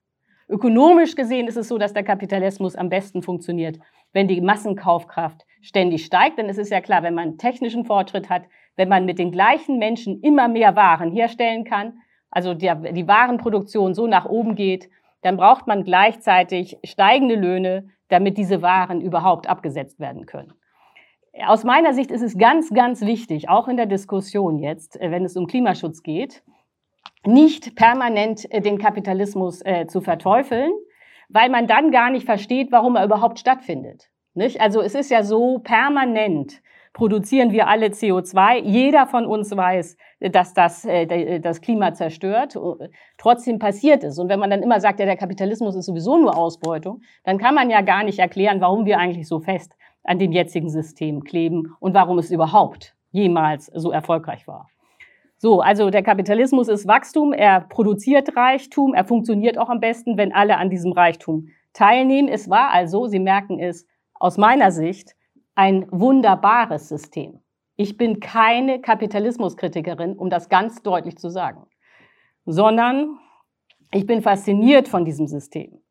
Ökonomisch 0.47 1.15
gesehen 1.15 1.47
ist 1.47 1.57
es 1.57 1.67
so, 1.67 1.77
dass 1.77 1.93
der 1.93 2.03
Kapitalismus 2.03 2.75
am 2.75 2.89
besten 2.89 3.21
funktioniert, 3.21 3.77
wenn 4.13 4.27
die 4.27 4.41
Massenkaufkraft 4.41 5.45
ständig 5.61 6.05
steigt. 6.05 6.39
Denn 6.39 6.49
es 6.49 6.57
ist 6.57 6.71
ja 6.71 6.81
klar, 6.81 7.03
wenn 7.03 7.13
man 7.13 7.37
technischen 7.37 7.85
Fortschritt 7.85 8.29
hat, 8.29 8.43
wenn 8.75 8.89
man 8.89 9.05
mit 9.05 9.19
den 9.19 9.31
gleichen 9.31 9.77
Menschen 9.77 10.21
immer 10.21 10.47
mehr 10.47 10.75
Waren 10.75 11.11
herstellen 11.11 11.63
kann, 11.63 11.99
also 12.31 12.55
die, 12.55 12.71
die 12.93 13.07
Warenproduktion 13.07 13.93
so 13.93 14.07
nach 14.07 14.25
oben 14.25 14.55
geht, 14.55 14.89
dann 15.21 15.37
braucht 15.37 15.67
man 15.67 15.83
gleichzeitig 15.83 16.77
steigende 16.83 17.35
Löhne, 17.35 17.89
damit 18.07 18.37
diese 18.37 18.63
Waren 18.63 19.01
überhaupt 19.01 19.47
abgesetzt 19.47 19.99
werden 19.99 20.25
können 20.25 20.53
aus 21.45 21.63
meiner 21.63 21.93
Sicht 21.93 22.11
ist 22.11 22.21
es 22.21 22.37
ganz, 22.37 22.69
ganz 22.69 23.01
wichtig, 23.01 23.49
auch 23.49 23.67
in 23.67 23.77
der 23.77 23.85
Diskussion 23.85 24.57
jetzt, 24.57 24.99
äh, 24.99 25.11
wenn 25.11 25.25
es 25.25 25.35
um 25.35 25.47
Klimaschutz 25.47 26.03
geht, 26.03 26.43
nicht 27.25 27.75
permanent 27.75 28.51
äh, 28.51 28.61
den 28.61 28.77
Kapitalismus 28.77 29.61
äh, 29.65 29.87
zu 29.87 30.01
verteufeln, 30.01 30.71
weil 31.29 31.49
man 31.49 31.67
dann 31.67 31.91
gar 31.91 32.09
nicht 32.09 32.25
versteht, 32.25 32.71
warum 32.71 32.95
er 32.95 33.05
überhaupt 33.05 33.39
stattfindet. 33.39 34.09
Nicht? 34.33 34.61
Also 34.61 34.81
es 34.81 34.95
ist 34.95 35.11
ja 35.11 35.23
so 35.23 35.59
permanent 35.59 36.61
produzieren 36.91 37.51
wir 37.51 37.67
alle 37.67 37.87
CO2. 37.87 38.63
Jeder 38.63 39.05
von 39.05 39.25
uns 39.25 39.55
weiß, 39.55 39.95
dass 40.19 40.53
das 40.55 40.81
das 40.81 41.61
Klima 41.61 41.93
zerstört. 41.93 42.57
Trotzdem 43.17 43.59
passiert 43.59 44.03
es. 44.03 44.17
Und 44.17 44.27
wenn 44.27 44.39
man 44.39 44.49
dann 44.49 44.63
immer 44.63 44.81
sagt, 44.81 44.99
ja, 44.99 45.05
der 45.05 45.15
Kapitalismus 45.15 45.75
ist 45.75 45.85
sowieso 45.85 46.17
nur 46.17 46.35
Ausbeutung, 46.35 47.01
dann 47.23 47.37
kann 47.37 47.53
man 47.53 47.69
ja 47.69 47.81
gar 47.81 48.03
nicht 48.03 48.19
erklären, 48.19 48.59
warum 48.59 48.85
wir 48.85 48.97
eigentlich 48.97 49.27
so 49.27 49.39
fest 49.39 49.77
an 50.03 50.19
dem 50.19 50.31
jetzigen 50.31 50.69
System 50.69 51.23
kleben 51.23 51.75
und 51.79 51.93
warum 51.93 52.19
es 52.19 52.31
überhaupt 52.31 52.95
jemals 53.11 53.67
so 53.67 53.91
erfolgreich 53.91 54.47
war. 54.47 54.67
So, 55.37 55.61
also 55.61 55.89
der 55.89 56.03
Kapitalismus 56.03 56.67
ist 56.67 56.87
Wachstum, 56.87 57.31
er 57.31 57.61
produziert 57.61 58.35
Reichtum, 58.35 58.93
er 58.93 59.05
funktioniert 59.05 59.57
auch 59.57 59.69
am 59.69 59.79
besten, 59.79 60.17
wenn 60.17 60.33
alle 60.33 60.57
an 60.57 60.69
diesem 60.69 60.91
Reichtum 60.91 61.47
teilnehmen. 61.71 62.27
Es 62.27 62.49
war 62.49 62.71
also, 62.71 63.07
Sie 63.07 63.19
merken 63.19 63.57
es, 63.57 63.87
aus 64.15 64.37
meiner 64.37 64.71
Sicht 64.71 65.15
ein 65.55 65.87
wunderbares 65.91 66.89
System. 66.89 67.39
Ich 67.77 67.95
bin 67.95 68.19
keine 68.19 68.81
Kapitalismuskritikerin, 68.81 70.17
um 70.17 70.29
das 70.29 70.49
ganz 70.49 70.81
deutlich 70.81 71.17
zu 71.17 71.29
sagen, 71.29 71.65
sondern 72.45 73.17
ich 73.93 74.05
bin 74.05 74.21
fasziniert 74.21 74.89
von 74.89 75.05
diesem 75.05 75.27
System. 75.27 75.81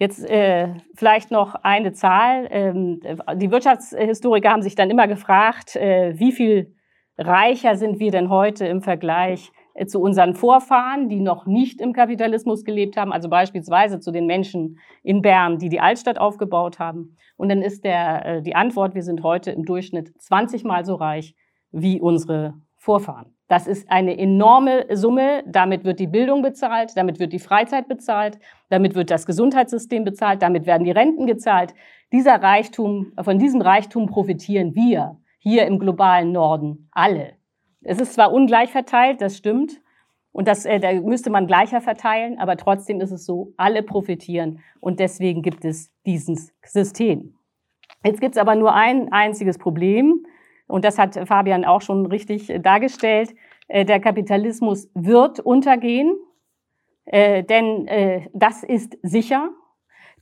Jetzt 0.00 0.24
äh, 0.30 0.68
vielleicht 0.94 1.30
noch 1.30 1.54
eine 1.56 1.92
Zahl. 1.92 2.48
Ähm, 2.50 3.00
die 3.36 3.50
Wirtschaftshistoriker 3.50 4.48
haben 4.48 4.62
sich 4.62 4.74
dann 4.74 4.88
immer 4.88 5.06
gefragt, 5.06 5.76
äh, 5.76 6.18
wie 6.18 6.32
viel 6.32 6.74
reicher 7.18 7.76
sind 7.76 8.00
wir 8.00 8.10
denn 8.10 8.30
heute 8.30 8.66
im 8.66 8.80
Vergleich 8.80 9.52
äh, 9.74 9.84
zu 9.84 10.00
unseren 10.00 10.34
Vorfahren, 10.34 11.10
die 11.10 11.20
noch 11.20 11.44
nicht 11.44 11.82
im 11.82 11.92
Kapitalismus 11.92 12.64
gelebt 12.64 12.96
haben, 12.96 13.12
also 13.12 13.28
beispielsweise 13.28 14.00
zu 14.00 14.10
den 14.10 14.24
Menschen 14.24 14.78
in 15.02 15.20
Bern, 15.20 15.58
die 15.58 15.68
die 15.68 15.80
Altstadt 15.80 16.18
aufgebaut 16.18 16.78
haben. 16.78 17.18
Und 17.36 17.50
dann 17.50 17.60
ist 17.60 17.84
der, 17.84 18.24
äh, 18.24 18.42
die 18.42 18.54
Antwort, 18.54 18.94
wir 18.94 19.02
sind 19.02 19.22
heute 19.22 19.50
im 19.50 19.66
Durchschnitt 19.66 20.18
20 20.18 20.64
Mal 20.64 20.86
so 20.86 20.94
reich 20.94 21.34
wie 21.72 22.00
unsere 22.00 22.54
Vorfahren. 22.78 23.34
Das 23.50 23.66
ist 23.66 23.90
eine 23.90 24.16
enorme 24.16 24.86
Summe. 24.96 25.42
Damit 25.44 25.84
wird 25.84 25.98
die 25.98 26.06
Bildung 26.06 26.40
bezahlt, 26.40 26.92
damit 26.94 27.18
wird 27.18 27.32
die 27.32 27.40
Freizeit 27.40 27.88
bezahlt, 27.88 28.38
damit 28.68 28.94
wird 28.94 29.10
das 29.10 29.26
Gesundheitssystem 29.26 30.04
bezahlt, 30.04 30.40
damit 30.40 30.66
werden 30.66 30.84
die 30.84 30.92
Renten 30.92 31.26
gezahlt. 31.26 31.74
Dieser 32.12 32.40
Reichtum, 32.40 33.12
von 33.20 33.40
diesem 33.40 33.60
Reichtum 33.60 34.06
profitieren 34.06 34.76
wir 34.76 35.16
hier 35.40 35.66
im 35.66 35.80
globalen 35.80 36.30
Norden 36.30 36.88
alle. 36.92 37.32
Es 37.82 37.98
ist 37.98 38.14
zwar 38.14 38.32
ungleich 38.32 38.70
verteilt, 38.70 39.20
das 39.20 39.36
stimmt, 39.36 39.80
und 40.30 40.46
das 40.46 40.64
äh, 40.64 40.78
da 40.78 40.92
müsste 40.92 41.30
man 41.30 41.48
gleicher 41.48 41.80
verteilen, 41.80 42.38
aber 42.38 42.56
trotzdem 42.56 43.00
ist 43.00 43.10
es 43.10 43.26
so, 43.26 43.52
alle 43.56 43.82
profitieren 43.82 44.60
und 44.78 45.00
deswegen 45.00 45.42
gibt 45.42 45.64
es 45.64 45.90
dieses 46.06 46.54
System. 46.64 47.34
Jetzt 48.04 48.20
gibt 48.20 48.36
es 48.36 48.40
aber 48.40 48.54
nur 48.54 48.72
ein 48.74 49.10
einziges 49.10 49.58
Problem 49.58 50.24
und 50.70 50.84
das 50.84 50.98
hat 50.98 51.16
Fabian 51.28 51.64
auch 51.64 51.82
schon 51.82 52.06
richtig 52.06 52.52
dargestellt. 52.62 53.34
Äh, 53.68 53.84
der 53.84 54.00
Kapitalismus 54.00 54.88
wird 54.94 55.40
untergehen, 55.40 56.16
äh, 57.04 57.42
denn 57.42 57.86
äh, 57.86 58.28
das 58.32 58.62
ist 58.62 58.98
sicher, 59.02 59.50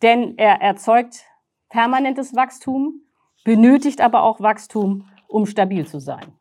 denn 0.03 0.37
er 0.37 0.61
erzeugt 0.61 1.25
permanentes 1.69 2.35
Wachstum, 2.35 3.03
benötigt 3.45 4.01
aber 4.01 4.23
auch 4.23 4.41
Wachstum, 4.41 5.07
um 5.27 5.47
stabil 5.47 5.87
zu 5.87 5.99
sein. 5.99 6.33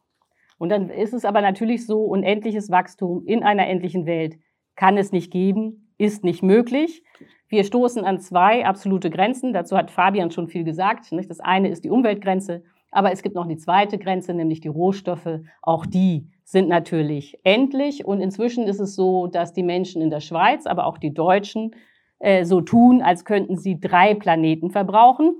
Und 0.57 0.69
dann 0.69 0.89
ist 0.89 1.13
es 1.13 1.25
aber 1.25 1.41
natürlich 1.41 1.85
so, 1.85 2.03
unendliches 2.03 2.71
Wachstum 2.71 3.25
in 3.25 3.43
einer 3.43 3.67
endlichen 3.67 4.05
Welt 4.05 4.39
kann 4.75 4.97
es 4.97 5.11
nicht 5.11 5.31
geben, 5.31 5.93
ist 5.97 6.23
nicht 6.23 6.43
möglich. 6.43 7.03
Wir 7.49 7.63
stoßen 7.63 8.03
an 8.05 8.19
zwei 8.19 8.65
absolute 8.65 9.09
Grenzen. 9.09 9.53
Dazu 9.53 9.77
hat 9.77 9.91
Fabian 9.91 10.31
schon 10.31 10.47
viel 10.47 10.63
gesagt. 10.63 11.11
Das 11.11 11.39
eine 11.39 11.69
ist 11.69 11.83
die 11.83 11.89
Umweltgrenze, 11.89 12.63
aber 12.91 13.11
es 13.11 13.21
gibt 13.21 13.35
noch 13.35 13.47
die 13.47 13.57
zweite 13.57 13.97
Grenze, 13.97 14.33
nämlich 14.33 14.61
die 14.61 14.67
Rohstoffe. 14.69 15.39
Auch 15.61 15.85
die 15.85 16.29
sind 16.43 16.69
natürlich 16.69 17.39
endlich. 17.43 18.05
Und 18.05 18.21
inzwischen 18.21 18.65
ist 18.65 18.79
es 18.79 18.95
so, 18.95 19.27
dass 19.27 19.53
die 19.53 19.63
Menschen 19.63 20.01
in 20.01 20.09
der 20.09 20.21
Schweiz, 20.21 20.65
aber 20.65 20.85
auch 20.85 20.97
die 20.97 21.13
Deutschen, 21.13 21.75
äh, 22.19 22.45
so 22.45 22.61
tun, 22.61 23.01
als 23.01 23.25
könnten 23.25 23.57
sie 23.57 23.79
drei 23.79 24.15
Planeten 24.15 24.71
verbrauchen. 24.71 25.35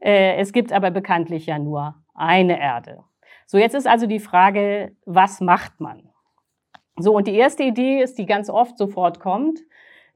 Äh, 0.00 0.36
es 0.36 0.52
gibt 0.52 0.72
aber 0.72 0.90
bekanntlich 0.90 1.46
ja 1.46 1.58
nur 1.58 1.96
eine 2.14 2.60
Erde. 2.60 3.02
So, 3.46 3.58
jetzt 3.58 3.74
ist 3.74 3.88
also 3.88 4.06
die 4.06 4.20
Frage, 4.20 4.92
was 5.04 5.40
macht 5.40 5.80
man? 5.80 6.10
So, 6.98 7.16
und 7.16 7.26
die 7.26 7.34
erste 7.34 7.62
Idee 7.62 8.02
ist, 8.02 8.18
die 8.18 8.26
ganz 8.26 8.48
oft 8.48 8.78
sofort 8.78 9.20
kommt, 9.20 9.60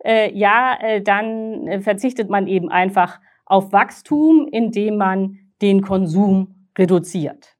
äh, 0.02 0.32
ja, 0.32 0.78
dann 1.04 1.82
verzichtet 1.82 2.30
man 2.30 2.46
eben 2.46 2.70
einfach 2.70 3.20
auf 3.44 3.72
Wachstum, 3.72 4.48
indem 4.50 4.96
man 4.96 5.39
den 5.62 5.82
Konsum 5.82 6.68
reduziert. 6.78 7.56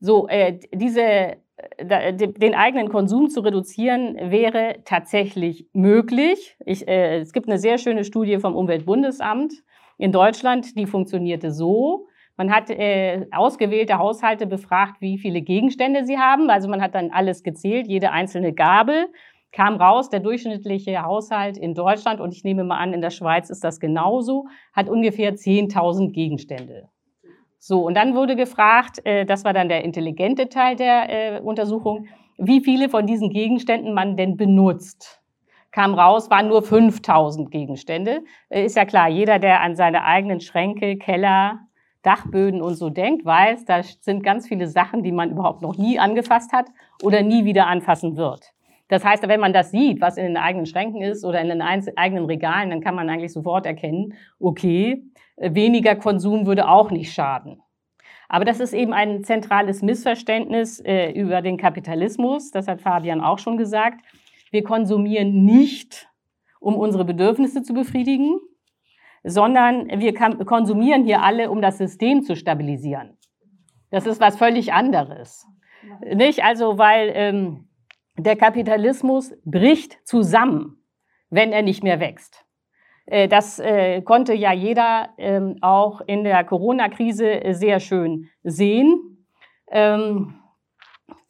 So, 0.00 0.28
äh, 0.28 0.58
diese, 0.72 1.36
äh, 1.76 2.14
den 2.14 2.54
eigenen 2.54 2.88
Konsum 2.88 3.28
zu 3.28 3.40
reduzieren 3.40 4.16
wäre 4.30 4.76
tatsächlich 4.84 5.68
möglich. 5.72 6.56
Ich, 6.64 6.88
äh, 6.88 7.18
es 7.18 7.32
gibt 7.32 7.48
eine 7.48 7.58
sehr 7.58 7.78
schöne 7.78 8.04
Studie 8.04 8.38
vom 8.38 8.56
Umweltbundesamt 8.56 9.52
in 9.98 10.12
Deutschland, 10.12 10.76
die 10.78 10.86
funktionierte 10.86 11.52
so. 11.52 12.06
Man 12.36 12.50
hat 12.50 12.70
äh, 12.70 13.26
ausgewählte 13.32 13.98
Haushalte 13.98 14.46
befragt, 14.46 15.02
wie 15.02 15.18
viele 15.18 15.42
Gegenstände 15.42 16.06
sie 16.06 16.16
haben. 16.16 16.48
Also 16.48 16.70
man 16.70 16.80
hat 16.80 16.94
dann 16.94 17.10
alles 17.10 17.42
gezählt, 17.42 17.86
jede 17.86 18.12
einzelne 18.12 18.54
Gabel. 18.54 19.08
Kam 19.52 19.76
raus, 19.76 20.08
der 20.08 20.20
durchschnittliche 20.20 21.02
Haushalt 21.02 21.58
in 21.58 21.74
Deutschland, 21.74 22.20
und 22.20 22.32
ich 22.32 22.44
nehme 22.44 22.64
mal 22.64 22.78
an, 22.78 22.94
in 22.94 23.02
der 23.02 23.10
Schweiz 23.10 23.50
ist 23.50 23.62
das 23.62 23.78
genauso, 23.80 24.46
hat 24.72 24.88
ungefähr 24.88 25.34
10.000 25.34 26.12
Gegenstände. 26.12 26.88
So, 27.62 27.86
und 27.86 27.94
dann 27.94 28.14
wurde 28.14 28.36
gefragt, 28.36 29.04
äh, 29.04 29.26
das 29.26 29.44
war 29.44 29.52
dann 29.52 29.68
der 29.68 29.84
intelligente 29.84 30.48
Teil 30.48 30.76
der 30.76 31.36
äh, 31.36 31.40
Untersuchung, 31.40 32.06
wie 32.38 32.62
viele 32.62 32.88
von 32.88 33.06
diesen 33.06 33.28
Gegenständen 33.28 33.92
man 33.92 34.16
denn 34.16 34.38
benutzt. 34.38 35.20
Kam 35.70 35.92
raus, 35.92 36.30
waren 36.30 36.48
nur 36.48 36.62
5000 36.62 37.50
Gegenstände. 37.50 38.22
Äh, 38.48 38.64
ist 38.64 38.76
ja 38.76 38.86
klar, 38.86 39.10
jeder, 39.10 39.38
der 39.38 39.60
an 39.60 39.76
seine 39.76 40.04
eigenen 40.04 40.40
Schränke, 40.40 40.96
Keller, 40.96 41.60
Dachböden 42.00 42.62
und 42.62 42.76
so 42.76 42.88
denkt, 42.88 43.26
weiß, 43.26 43.66
da 43.66 43.82
sind 43.82 44.24
ganz 44.24 44.48
viele 44.48 44.66
Sachen, 44.66 45.02
die 45.02 45.12
man 45.12 45.30
überhaupt 45.30 45.60
noch 45.60 45.76
nie 45.76 45.98
angefasst 45.98 46.54
hat 46.54 46.66
oder 47.02 47.22
nie 47.22 47.44
wieder 47.44 47.66
anfassen 47.66 48.16
wird. 48.16 48.54
Das 48.90 49.04
heißt, 49.04 49.26
wenn 49.28 49.40
man 49.40 49.52
das 49.52 49.70
sieht, 49.70 50.00
was 50.00 50.16
in 50.16 50.24
den 50.24 50.36
eigenen 50.36 50.66
Schränken 50.66 51.00
ist 51.00 51.24
oder 51.24 51.40
in 51.40 51.48
den 51.48 51.62
eigenen 51.62 52.24
Regalen, 52.24 52.70
dann 52.70 52.80
kann 52.80 52.96
man 52.96 53.08
eigentlich 53.08 53.32
sofort 53.32 53.64
erkennen, 53.64 54.14
okay, 54.40 55.04
weniger 55.36 55.94
Konsum 55.94 56.44
würde 56.44 56.68
auch 56.68 56.90
nicht 56.90 57.12
schaden. 57.12 57.62
Aber 58.28 58.44
das 58.44 58.60
ist 58.60 58.72
eben 58.72 58.92
ein 58.92 59.22
zentrales 59.24 59.82
Missverständnis 59.82 60.80
äh, 60.80 61.12
über 61.12 61.40
den 61.40 61.56
Kapitalismus. 61.56 62.50
Das 62.50 62.66
hat 62.66 62.80
Fabian 62.80 63.20
auch 63.20 63.38
schon 63.38 63.56
gesagt. 63.56 64.04
Wir 64.50 64.64
konsumieren 64.64 65.44
nicht, 65.44 66.08
um 66.58 66.74
unsere 66.76 67.04
Bedürfnisse 67.04 67.62
zu 67.62 67.72
befriedigen, 67.72 68.38
sondern 69.22 69.88
wir 70.00 70.14
konsumieren 70.14 71.04
hier 71.04 71.22
alle, 71.22 71.50
um 71.50 71.62
das 71.62 71.78
System 71.78 72.22
zu 72.22 72.34
stabilisieren. 72.34 73.16
Das 73.90 74.06
ist 74.06 74.20
was 74.20 74.36
völlig 74.36 74.72
anderes. 74.72 75.46
Nicht? 76.14 76.44
Also, 76.44 76.78
weil 76.78 77.12
ähm, 77.14 77.69
der 78.22 78.36
Kapitalismus 78.36 79.32
bricht 79.44 79.98
zusammen, 80.06 80.82
wenn 81.30 81.52
er 81.52 81.62
nicht 81.62 81.82
mehr 81.82 82.00
wächst. 82.00 82.44
Äh, 83.06 83.28
das 83.28 83.58
äh, 83.58 84.02
konnte 84.02 84.34
ja 84.34 84.52
jeder 84.52 85.10
ähm, 85.18 85.56
auch 85.60 86.00
in 86.02 86.24
der 86.24 86.44
Corona-Krise 86.44 87.40
sehr 87.50 87.80
schön 87.80 88.28
sehen. 88.42 89.26
Ähm, 89.70 90.34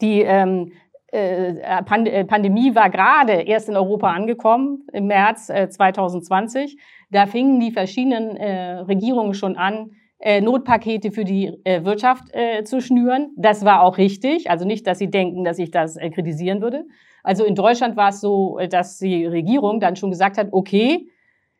die 0.00 0.22
ähm, 0.22 0.72
äh, 1.12 1.82
Pandemie 1.82 2.74
war 2.74 2.90
gerade 2.90 3.32
erst 3.32 3.68
in 3.68 3.76
Europa 3.76 4.10
angekommen 4.12 4.86
im 4.92 5.06
März 5.06 5.46
2020. 5.46 6.78
Da 7.10 7.26
fingen 7.26 7.58
die 7.58 7.72
verschiedenen 7.72 8.36
äh, 8.36 8.78
Regierungen 8.80 9.34
schon 9.34 9.56
an, 9.56 9.90
äh, 9.90 9.94
Notpakete 10.40 11.10
für 11.10 11.24
die 11.24 11.58
äh, 11.64 11.84
Wirtschaft 11.84 12.24
äh, 12.32 12.62
zu 12.64 12.80
schnüren. 12.80 13.30
Das 13.36 13.64
war 13.64 13.82
auch 13.82 13.96
richtig. 13.96 14.50
Also 14.50 14.66
nicht, 14.66 14.86
dass 14.86 14.98
Sie 14.98 15.10
denken, 15.10 15.44
dass 15.44 15.58
ich 15.58 15.70
das 15.70 15.96
äh, 15.96 16.10
kritisieren 16.10 16.60
würde. 16.60 16.84
Also 17.22 17.44
in 17.44 17.54
Deutschland 17.54 17.96
war 17.96 18.10
es 18.10 18.20
so, 18.20 18.58
äh, 18.58 18.68
dass 18.68 18.98
die 18.98 19.26
Regierung 19.26 19.80
dann 19.80 19.96
schon 19.96 20.10
gesagt 20.10 20.38
hat, 20.38 20.48
okay, 20.52 21.08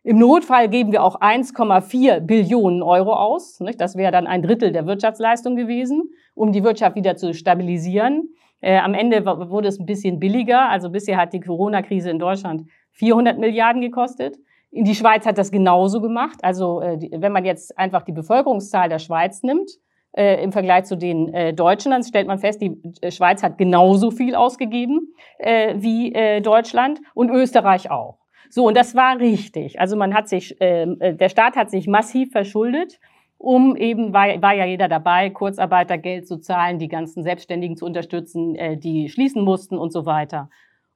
im 0.03 0.19
Notfall 0.19 0.69
geben 0.69 0.93
wir 0.93 1.03
auch 1.05 1.21
1,4 1.21 2.21
Billionen 2.21 2.83
Euro 2.83 3.15
aus. 3.15 3.59
Das 3.77 3.97
wäre 3.97 4.13
dann 4.13 4.27
ein 4.27 4.43
Drittel 4.43 4.73
der 4.73 4.87
Wirtschaftsleistung 4.87 5.57
gewesen, 5.57 6.11
um 6.35 6.53
die 6.53 6.65
Wirtschaft 6.65 6.97
wieder 6.97 7.17
zu 7.17 7.35
stabilisieren. 7.35 8.31
Äh, 8.61 8.79
am 8.79 8.95
Ende 8.95 9.25
wurde 9.27 9.69
es 9.69 9.79
ein 9.79 9.87
bisschen 9.87 10.19
billiger. 10.19 10.69
Also 10.71 10.91
bisher 10.91 11.19
hat 11.19 11.33
die 11.33 11.41
Corona-Krise 11.41 12.11
in 12.11 12.19
Deutschland 12.19 12.69
400 12.93 13.39
Milliarden 13.39 13.83
gekostet. 13.83 14.39
In 14.71 14.85
die 14.85 14.95
Schweiz 14.95 15.27
hat 15.27 15.39
das 15.39 15.51
genauso 15.51 16.01
gemacht. 16.01 16.39
Also 16.43 16.81
äh, 16.81 16.99
wenn 17.13 17.33
man 17.33 17.45
jetzt 17.45 17.77
einfach 17.79 18.03
die 18.03 18.13
Bevölkerungszahl 18.13 18.89
der 18.89 18.99
Schweiz 18.99 19.43
nimmt, 19.43 19.71
äh, 20.13 20.43
im 20.43 20.53
Vergleich 20.53 20.85
zu 20.85 20.97
den 20.97 21.33
äh, 21.33 21.53
Deutschen, 21.53 21.91
dann 21.91 22.03
stellt 22.03 22.27
man 22.27 22.39
fest, 22.39 22.61
die 22.61 22.81
äh, 23.01 23.11
Schweiz 23.11 23.43
hat 23.43 23.59
genauso 23.59 24.11
viel 24.11 24.35
ausgegeben 24.35 25.13
äh, 25.39 25.75
wie 25.77 26.41
Deutschland 26.43 27.01
und 27.15 27.31
Österreich 27.31 27.91
auch. 27.91 28.21
So, 28.51 28.67
und 28.67 28.77
das 28.77 28.97
war 28.97 29.19
richtig. 29.21 29.79
Also 29.79 29.97
man 29.97 30.13
hat 30.13 30.29
sich, 30.29 30.57
ähm, 30.59 30.97
äh, 30.99 31.15
der 31.15 31.29
Staat 31.29 31.57
hat 31.57 31.71
sich 31.71 31.87
massiv 31.87 32.33
verschuldet, 32.33 32.99
um 33.39 33.77
eben, 33.77 34.13
war, 34.13 34.27
war 34.43 34.55
ja 34.55 34.67
jeder 34.67 34.89
dabei, 34.89 35.31
Kurzarbeitergeld 35.31 36.27
zu 36.27 36.39
zahlen, 36.39 36.81
die 36.81 36.89
ganzen 36.89 37.23
Selbstständigen 37.23 37.77
zu 37.77 37.87
unterstützen, 37.87 38.57
äh, 38.57 38.77
die 38.77 39.09
schließen 39.09 39.45
mussten 39.45 39.79
und 39.79 39.93
so 39.93 40.05
weiter 40.05 40.51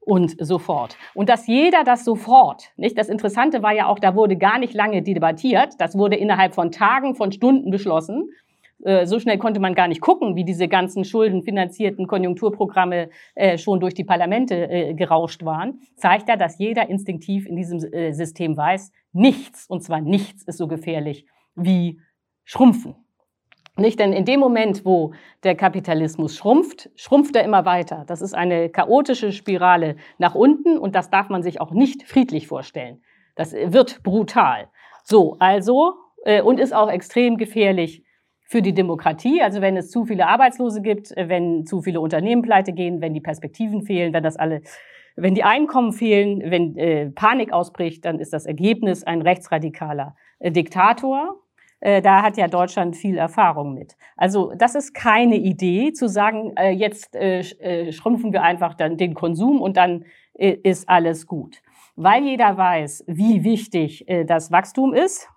und 0.05 0.37
so 0.39 0.59
fort. 0.59 0.97
Und 1.15 1.29
dass 1.29 1.47
jeder 1.47 1.85
das 1.85 2.05
sofort, 2.05 2.71
nicht? 2.77 2.99
Das 2.99 3.09
Interessante 3.09 3.63
war 3.63 3.73
ja 3.73 3.87
auch, 3.87 3.99
da 3.99 4.15
wurde 4.15 4.37
gar 4.37 4.59
nicht 4.59 4.75
lange 4.75 5.03
debattiert. 5.03 5.75
Das 5.79 5.97
wurde 5.97 6.17
innerhalb 6.17 6.55
von 6.55 6.71
Tagen, 6.71 7.15
von 7.15 7.33
Stunden 7.33 7.71
beschlossen. 7.71 8.31
Äh, 8.85 9.07
so 9.07 9.19
schnell 9.19 9.39
konnte 9.39 9.61
man 9.61 9.75
gar 9.75 9.89
nicht 9.89 10.01
gucken, 10.01 10.37
wie 10.37 10.45
diese 10.45 10.69
ganzen 10.69 11.05
schuldenfinanzierten 11.05 12.07
Konjunkturprogramme 12.07 13.09
äh, 13.35 13.59
schon 13.59 13.81
durch 13.81 13.95
die 13.95 14.05
Parlamente 14.05 14.55
äh, 14.55 14.95
gerauscht 14.95 15.45
waren. 15.45 15.81
Zeigt 15.97 16.29
ja, 16.29 16.37
dass 16.37 16.59
jeder 16.59 16.89
instinktiv 16.89 17.47
in 17.47 17.57
diesem 17.57 17.81
System 18.13 18.57
weiß, 18.57 18.93
nichts, 19.13 19.67
und 19.69 19.83
zwar 19.83 20.01
nichts 20.01 20.43
ist 20.45 20.59
so 20.59 20.69
gefährlich 20.69 21.27
wie 21.55 22.01
Schrumpfen. 22.45 23.04
Nicht? 23.77 23.99
Denn 23.99 24.13
in 24.13 24.25
dem 24.25 24.39
Moment, 24.39 24.85
wo 24.85 25.13
der 25.43 25.57
Kapitalismus 25.57 26.37
schrumpft, 26.37 26.91
schrumpft 26.95 27.35
er 27.35 27.43
immer 27.43 27.65
weiter. 27.65 28.05
Das 28.07 28.23
ist 28.23 28.35
eine 28.35 28.69
chaotische 28.69 29.33
Spirale 29.33 29.97
nach 30.19 30.37
unten 30.37 30.79
und 30.79 30.95
das 30.95 31.11
darf 31.11 31.29
man 31.29 31.43
sich 31.43 31.61
auch 31.61 31.73
nicht 31.73 32.05
friedlich 32.05 32.47
vorstellen. 32.47 33.03
Das 33.35 33.53
wird 33.53 34.05
brutal. 34.05 34.69
So, 35.03 35.37
also, 35.41 35.95
äh, 36.25 36.41
und 36.41 36.61
ist 36.61 36.73
auch 36.73 36.89
extrem 36.89 37.37
gefährlich 37.37 38.05
für 38.45 38.63
die 38.63 38.75
Demokratie. 38.75 39.43
Also 39.43 39.61
wenn 39.61 39.77
es 39.77 39.91
zu 39.91 40.05
viele 40.05 40.29
Arbeitslose 40.29 40.81
gibt, 40.81 41.17
äh, 41.17 41.29
wenn 41.29 41.67
zu 41.67 41.83
viele 41.83 42.01
Unternehmen 42.01 42.43
pleite 42.43 42.73
gehen, 42.73 43.01
wenn 43.01 43.13
die 43.13 43.21
Perspektiven 43.21 43.83
fehlen, 43.83 44.13
wenn 44.13 44.23
das 44.23 44.37
alle, 44.37 44.63
wenn 45.17 45.35
die 45.35 45.45
Einkommen 45.45 45.93
fehlen, 45.93 46.43
wenn 46.47 46.77
äh, 46.77 47.11
Panik 47.11 47.53
ausbricht, 47.53 48.05
dann 48.05 48.21
ist 48.21 48.33
das 48.33 48.47
Ergebnis 48.47 49.03
ein 49.03 49.23
rechtsradikaler 49.23 50.15
äh, 50.39 50.53
Diktator. 50.53 51.41
Äh, 51.85 52.01
da 52.01 52.23
hat 52.23 52.39
ja 52.39 52.49
Deutschland 52.49 52.97
viel 52.97 53.19
Erfahrung 53.19 53.75
mit. 53.75 53.95
Also 54.17 54.55
das 54.57 54.75
ist 54.75 54.95
keine 54.95 55.37
Idee 55.37 55.93
zu 55.93 56.09
sagen, 56.09 56.55
äh, 56.57 56.71
jetzt 56.71 57.15
äh, 57.15 57.93
schrumpfen 57.93 58.33
wir 58.33 58.43
einfach 58.43 58.73
dann 58.73 58.97
den 58.97 59.13
Konsum 59.13 59.61
und 59.61 59.77
dann 59.77 60.07
ist 60.37 60.89
alles 60.89 61.29
gut. 61.29 61.63
Weil 61.95 62.25
jeder 62.25 62.57
weiß, 62.57 63.05
wie 63.07 63.45
wichtig 63.45 64.05
das 64.27 64.51
Wachstum 64.51 64.93
ist, 64.93 65.29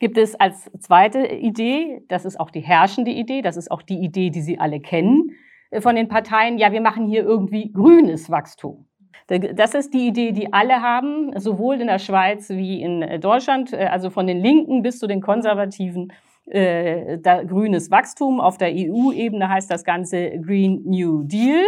gibt 0.00 0.16
es 0.16 0.34
als 0.34 0.70
zweite 0.78 1.26
Idee, 1.26 2.00
das 2.08 2.24
ist 2.24 2.40
auch 2.40 2.50
die 2.50 2.62
herrschende 2.62 3.10
Idee, 3.10 3.42
das 3.42 3.58
ist 3.58 3.70
auch 3.70 3.82
die 3.82 3.98
Idee, 3.98 4.30
die 4.30 4.40
Sie 4.40 4.58
alle 4.58 4.80
kennen 4.80 5.32
von 5.80 5.94
den 5.94 6.08
Parteien, 6.08 6.56
ja, 6.56 6.72
wir 6.72 6.80
machen 6.80 7.06
hier 7.06 7.22
irgendwie 7.22 7.70
grünes 7.70 8.30
Wachstum. 8.30 8.86
Das 9.28 9.74
ist 9.74 9.92
die 9.92 10.06
Idee, 10.06 10.30
die 10.30 10.52
alle 10.52 10.82
haben, 10.82 11.32
sowohl 11.38 11.80
in 11.80 11.88
der 11.88 11.98
Schweiz 11.98 12.48
wie 12.48 12.80
in 12.80 13.02
äh, 13.02 13.18
Deutschland, 13.18 13.72
äh, 13.72 13.86
also 13.86 14.08
von 14.08 14.26
den 14.28 14.38
Linken 14.38 14.82
bis 14.82 15.00
zu 15.00 15.08
den 15.08 15.20
Konservativen, 15.20 16.12
äh, 16.46 17.18
da, 17.18 17.42
grünes 17.42 17.90
Wachstum. 17.90 18.40
Auf 18.40 18.56
der 18.56 18.68
EU-Ebene 18.68 19.48
heißt 19.48 19.68
das 19.68 19.82
Ganze 19.82 20.38
Green 20.38 20.82
New 20.84 21.24
Deal. 21.24 21.64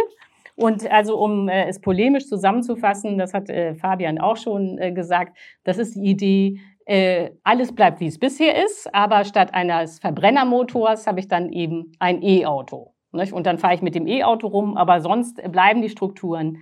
Und 0.55 0.89
also 0.89 1.17
um 1.17 1.49
äh, 1.49 1.67
es 1.67 1.81
polemisch 1.81 2.27
zusammenzufassen, 2.27 3.17
das 3.17 3.33
hat 3.33 3.49
äh, 3.49 3.75
Fabian 3.75 4.19
auch 4.19 4.37
schon 4.37 4.77
äh, 4.77 4.93
gesagt, 4.93 5.37
das 5.65 5.77
ist 5.77 5.95
die 5.95 6.03
Idee, 6.03 6.59
äh, 6.85 7.31
alles 7.43 7.73
bleibt, 7.73 7.99
wie 7.99 8.07
es 8.07 8.19
bisher 8.19 8.63
ist, 8.65 8.93
aber 8.93 9.23
statt 9.23 9.53
eines 9.53 9.99
Verbrennermotors 9.99 11.07
habe 11.07 11.19
ich 11.19 11.27
dann 11.27 11.49
eben 11.51 11.91
ein 11.99 12.21
E-Auto. 12.21 12.93
Und 13.11 13.45
dann 13.45 13.57
fahre 13.57 13.73
ich 13.73 13.81
mit 13.81 13.95
dem 13.95 14.07
E-Auto 14.07 14.47
rum, 14.47 14.75
aber 14.75 15.01
sonst 15.01 15.41
bleiben 15.51 15.81
die 15.81 15.89
Strukturen, 15.89 16.57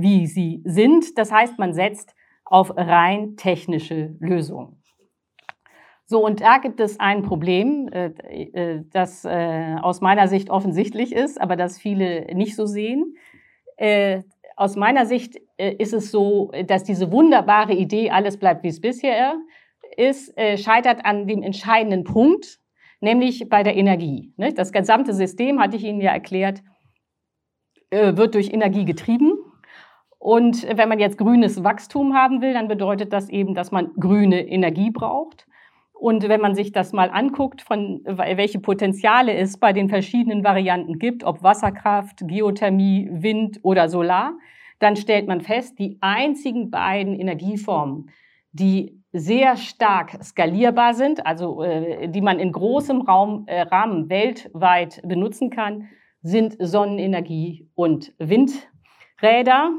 wie 0.00 0.26
sie 0.26 0.62
sind. 0.64 1.18
Das 1.18 1.32
heißt, 1.32 1.58
man 1.58 1.72
setzt 1.72 2.14
auf 2.44 2.72
rein 2.76 3.36
technische 3.36 4.16
Lösungen. 4.20 4.82
So, 6.06 6.24
und 6.24 6.40
da 6.40 6.56
gibt 6.58 6.80
es 6.80 6.98
ein 6.98 7.22
Problem, 7.22 7.88
äh, 7.92 8.12
äh, 8.30 8.84
das 8.90 9.26
aus 9.26 10.00
meiner 10.00 10.28
Sicht 10.28 10.48
offensichtlich 10.48 11.12
ist, 11.12 11.40
aber 11.40 11.56
das 11.56 11.78
viele 11.78 12.34
nicht 12.34 12.56
so 12.56 12.66
sehen. 12.66 13.16
Aus 14.56 14.74
meiner 14.74 15.06
Sicht 15.06 15.36
ist 15.56 15.92
es 15.92 16.10
so, 16.10 16.50
dass 16.66 16.82
diese 16.82 17.12
wunderbare 17.12 17.74
Idee, 17.74 18.10
alles 18.10 18.38
bleibt 18.38 18.64
wie 18.64 18.68
es 18.68 18.80
bisher 18.80 19.36
ist, 19.96 20.36
äh, 20.36 20.56
scheitert 20.56 21.04
an 21.04 21.26
dem 21.26 21.42
entscheidenden 21.42 22.04
Punkt, 22.04 22.60
nämlich 23.00 23.48
bei 23.48 23.62
der 23.62 23.76
Energie. 23.76 24.32
Ne? 24.36 24.52
Das 24.52 24.72
gesamte 24.72 25.12
System, 25.12 25.60
hatte 25.60 25.76
ich 25.76 25.84
Ihnen 25.84 26.00
ja 26.00 26.12
erklärt, 26.12 26.62
äh, 27.90 28.16
wird 28.16 28.34
durch 28.34 28.52
Energie 28.52 28.84
getrieben. 28.84 29.37
Und 30.28 30.66
wenn 30.76 30.90
man 30.90 30.98
jetzt 30.98 31.16
grünes 31.16 31.64
Wachstum 31.64 32.12
haben 32.12 32.42
will, 32.42 32.52
dann 32.52 32.68
bedeutet 32.68 33.14
das 33.14 33.30
eben, 33.30 33.54
dass 33.54 33.70
man 33.70 33.94
grüne 33.94 34.46
Energie 34.46 34.90
braucht. 34.90 35.46
Und 35.94 36.28
wenn 36.28 36.42
man 36.42 36.54
sich 36.54 36.70
das 36.70 36.92
mal 36.92 37.08
anguckt, 37.08 37.62
von 37.62 38.02
welche 38.04 38.60
Potenziale 38.60 39.32
es 39.32 39.56
bei 39.56 39.72
den 39.72 39.88
verschiedenen 39.88 40.44
Varianten 40.44 40.98
gibt, 40.98 41.24
ob 41.24 41.42
Wasserkraft, 41.42 42.28
Geothermie, 42.28 43.08
Wind 43.10 43.60
oder 43.62 43.88
Solar, 43.88 44.34
dann 44.80 44.96
stellt 44.96 45.28
man 45.28 45.40
fest, 45.40 45.78
die 45.78 45.96
einzigen 46.02 46.70
beiden 46.70 47.18
Energieformen, 47.18 48.10
die 48.52 49.02
sehr 49.14 49.56
stark 49.56 50.22
skalierbar 50.22 50.92
sind, 50.92 51.24
also 51.24 51.62
äh, 51.62 52.06
die 52.06 52.20
man 52.20 52.38
in 52.38 52.52
großem 52.52 53.00
Raum, 53.00 53.44
äh, 53.46 53.62
Rahmen 53.62 54.10
weltweit 54.10 55.00
benutzen 55.08 55.48
kann, 55.48 55.88
sind 56.20 56.54
Sonnenenergie 56.60 57.70
und 57.74 58.12
Windräder. 58.18 59.70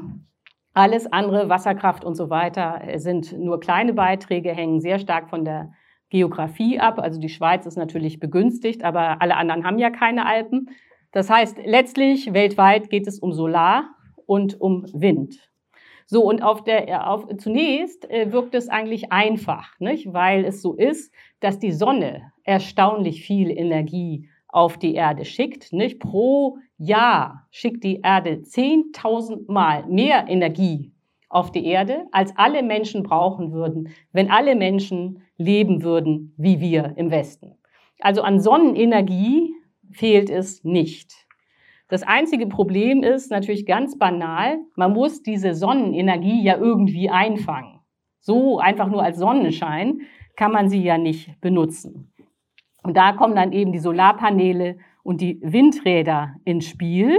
Alles 0.72 1.10
andere, 1.12 1.48
Wasserkraft 1.48 2.04
und 2.04 2.14
so 2.14 2.30
weiter, 2.30 2.80
äh, 2.86 2.98
sind 2.98 3.32
nur 3.38 3.60
kleine 3.60 3.92
Beiträge, 3.92 4.52
hängen 4.52 4.80
sehr 4.80 4.98
stark 4.98 5.28
von 5.28 5.44
der 5.44 5.72
Geografie 6.10 6.78
ab. 6.78 6.98
Also 6.98 7.20
die 7.20 7.28
Schweiz 7.28 7.66
ist 7.66 7.76
natürlich 7.76 8.20
begünstigt, 8.20 8.84
aber 8.84 9.20
alle 9.20 9.36
anderen 9.36 9.64
haben 9.64 9.78
ja 9.78 9.90
keine 9.90 10.26
Alpen. 10.26 10.70
Das 11.12 11.28
heißt, 11.28 11.58
letztlich 11.64 12.32
weltweit 12.32 12.90
geht 12.90 13.06
es 13.06 13.18
um 13.18 13.32
Solar 13.32 13.90
und 14.26 14.60
um 14.60 14.86
Wind. 14.92 15.50
So, 16.06 16.24
und 16.24 16.42
auf 16.42 16.64
der, 16.64 16.88
äh, 16.88 16.94
auf, 16.96 17.26
zunächst 17.38 18.08
äh, 18.10 18.32
wirkt 18.32 18.54
es 18.54 18.68
eigentlich 18.68 19.12
einfach, 19.12 19.78
nicht? 19.78 20.12
weil 20.12 20.44
es 20.44 20.60
so 20.60 20.74
ist, 20.74 21.14
dass 21.38 21.58
die 21.58 21.72
Sonne 21.72 22.32
erstaunlich 22.42 23.22
viel 23.22 23.50
Energie 23.50 24.28
auf 24.48 24.76
die 24.76 24.94
Erde 24.94 25.24
schickt. 25.24 25.72
Nicht? 25.72 26.00
Pro 26.00 26.58
Jahr 26.80 27.46
schickt 27.50 27.84
die 27.84 28.00
Erde 28.02 28.40
10.000 28.42 29.52
Mal 29.52 29.86
mehr 29.86 30.26
Energie 30.28 30.92
auf 31.28 31.52
die 31.52 31.66
Erde, 31.66 32.06
als 32.10 32.36
alle 32.36 32.62
Menschen 32.62 33.02
brauchen 33.02 33.52
würden, 33.52 33.90
wenn 34.12 34.30
alle 34.30 34.56
Menschen 34.56 35.22
leben 35.36 35.82
würden 35.82 36.34
wie 36.36 36.60
wir 36.60 36.94
im 36.96 37.10
Westen. 37.10 37.56
Also 38.00 38.22
an 38.22 38.40
Sonnenenergie 38.40 39.52
fehlt 39.92 40.30
es 40.30 40.64
nicht. 40.64 41.12
Das 41.88 42.02
einzige 42.02 42.46
Problem 42.46 43.02
ist 43.02 43.30
natürlich 43.30 43.66
ganz 43.66 43.98
banal, 43.98 44.58
man 44.74 44.92
muss 44.92 45.22
diese 45.22 45.54
Sonnenenergie 45.54 46.42
ja 46.42 46.56
irgendwie 46.56 47.10
einfangen. 47.10 47.80
So 48.20 48.58
einfach 48.58 48.88
nur 48.88 49.02
als 49.02 49.18
Sonnenschein 49.18 50.02
kann 50.36 50.52
man 50.52 50.68
sie 50.70 50.82
ja 50.82 50.98
nicht 50.98 51.40
benutzen. 51.40 52.12
Und 52.82 52.96
da 52.96 53.12
kommen 53.12 53.36
dann 53.36 53.52
eben 53.52 53.72
die 53.72 53.78
Solarpaneele 53.78 54.78
und 55.02 55.20
die 55.20 55.40
Windräder 55.42 56.34
ins 56.44 56.66
Spiel. 56.66 57.18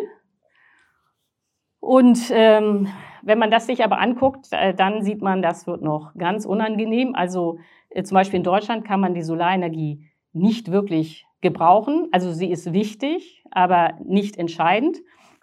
Und 1.80 2.20
ähm, 2.32 2.88
wenn 3.24 3.40
man 3.40 3.52
das 3.52 3.68
sich 3.68 3.84
aber 3.84 4.00
anguckt, 4.00 4.48
äh, 4.52 4.74
dann 4.74 5.02
sieht 5.04 5.22
man, 5.22 5.42
das 5.42 5.68
wird 5.68 5.82
noch 5.82 6.14
ganz 6.16 6.46
unangenehm. 6.46 7.16
Also 7.16 7.60
äh, 7.90 8.04
zum 8.04 8.16
Beispiel 8.16 8.38
in 8.38 8.44
Deutschland 8.44 8.86
kann 8.86 9.00
man 9.00 9.14
die 9.14 9.22
Solarenergie 9.22 10.08
nicht 10.34 10.72
wirklich 10.72 11.26
gebrauchen. 11.42 12.08
Also 12.12 12.32
sie 12.32 12.50
ist 12.52 12.72
wichtig, 12.72 13.44
aber 13.52 13.96
nicht 14.04 14.38
entscheidend, 14.38 14.98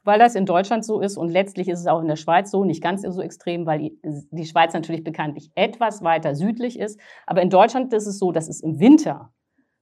weil 0.05 0.19
das 0.19 0.35
in 0.35 0.47
Deutschland 0.47 0.85
so 0.85 1.01
ist 1.01 1.17
und 1.17 1.29
letztlich 1.29 1.69
ist 1.69 1.81
es 1.81 1.87
auch 1.87 2.01
in 2.01 2.09
der 2.09 2.17
Schweiz 2.17 2.51
so, 2.51 2.65
nicht 2.65 2.83
ganz 2.83 3.03
so 3.03 3.21
extrem, 3.21 3.67
weil 3.67 3.91
die 4.03 4.47
Schweiz 4.47 4.73
natürlich 4.73 5.05
bekanntlich 5.05 5.51
etwas 5.55 6.03
weiter 6.03 6.35
südlich 6.35 6.79
ist. 6.79 6.99
Aber 7.27 7.43
in 7.43 7.51
Deutschland 7.51 7.93
ist 7.93 8.07
es 8.07 8.19
so, 8.19 8.33
dass 8.33 8.49
es 8.49 8.63
im 8.63 8.81
Winter 8.81 9.33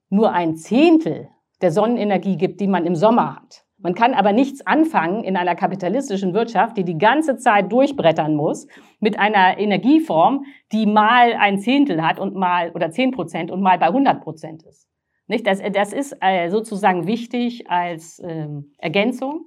nur 0.09 0.33
ein 0.33 0.57
Zehntel 0.57 1.29
der 1.63 1.71
Sonnenenergie 1.71 2.37
gibt, 2.37 2.61
die 2.61 2.67
man 2.67 2.87
im 2.87 2.95
Sommer 2.95 3.37
hat. 3.37 3.67
Man 3.79 3.95
kann 3.95 4.15
aber 4.15 4.33
nichts 4.33 4.67
anfangen 4.67 5.23
in 5.23 5.37
einer 5.37 5.55
kapitalistischen 5.55 6.33
Wirtschaft, 6.33 6.77
die 6.79 6.85
die 6.85 6.97
ganze 6.97 7.37
Zeit 7.37 7.71
durchbrettern 7.71 8.35
muss, 8.35 8.67
mit 9.01 9.19
einer 9.19 9.59
Energieform, 9.59 10.45
die 10.73 10.87
mal 10.87 11.35
ein 11.35 11.59
Zehntel 11.59 12.03
hat 12.03 12.19
und 12.19 12.35
mal 12.35 12.71
oder 12.73 12.91
zehn 12.91 13.11
Prozent 13.11 13.51
und 13.51 13.61
mal 13.61 13.79
bei 13.79 13.87
100 13.87 14.23
Prozent 14.23 14.63
ist. 14.63 14.89
Nicht? 15.27 15.47
Das, 15.47 15.61
das 15.73 15.93
ist 15.93 16.17
äh, 16.21 16.49
sozusagen 16.49 17.07
wichtig 17.07 17.71
als 17.71 18.23
ähm, 18.25 18.73
Ergänzung. 18.79 19.45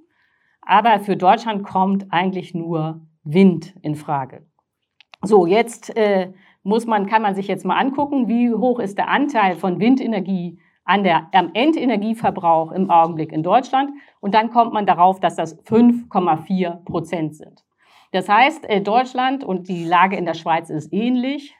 Aber 0.62 1.00
für 1.00 1.16
Deutschland 1.16 1.64
kommt 1.64 2.06
eigentlich 2.10 2.54
nur 2.54 3.06
Wind 3.24 3.74
in 3.82 3.94
Frage. 3.94 4.46
So, 5.22 5.46
jetzt 5.46 5.96
äh, 5.96 6.32
muss 6.62 6.86
man, 6.86 7.06
kann 7.06 7.22
man 7.22 7.34
sich 7.34 7.48
jetzt 7.48 7.64
mal 7.64 7.78
angucken, 7.78 8.28
wie 8.28 8.52
hoch 8.54 8.78
ist 8.78 8.96
der 8.96 9.08
Anteil 9.08 9.56
von 9.56 9.80
Windenergie 9.80 10.60
an 10.90 11.04
der, 11.04 11.28
am 11.32 11.50
Endenergieverbrauch 11.54 12.72
im 12.72 12.90
Augenblick 12.90 13.30
in 13.30 13.44
Deutschland. 13.44 13.90
Und 14.18 14.34
dann 14.34 14.50
kommt 14.50 14.72
man 14.72 14.86
darauf, 14.86 15.20
dass 15.20 15.36
das 15.36 15.56
5,4 15.64 16.84
Prozent 16.84 17.36
sind. 17.36 17.64
Das 18.10 18.28
heißt, 18.28 18.68
äh, 18.68 18.80
Deutschland 18.80 19.44
und 19.44 19.68
die 19.68 19.84
Lage 19.84 20.16
in 20.16 20.24
der 20.24 20.34
Schweiz 20.34 20.68
ist 20.68 20.92
ähnlich, 20.92 21.54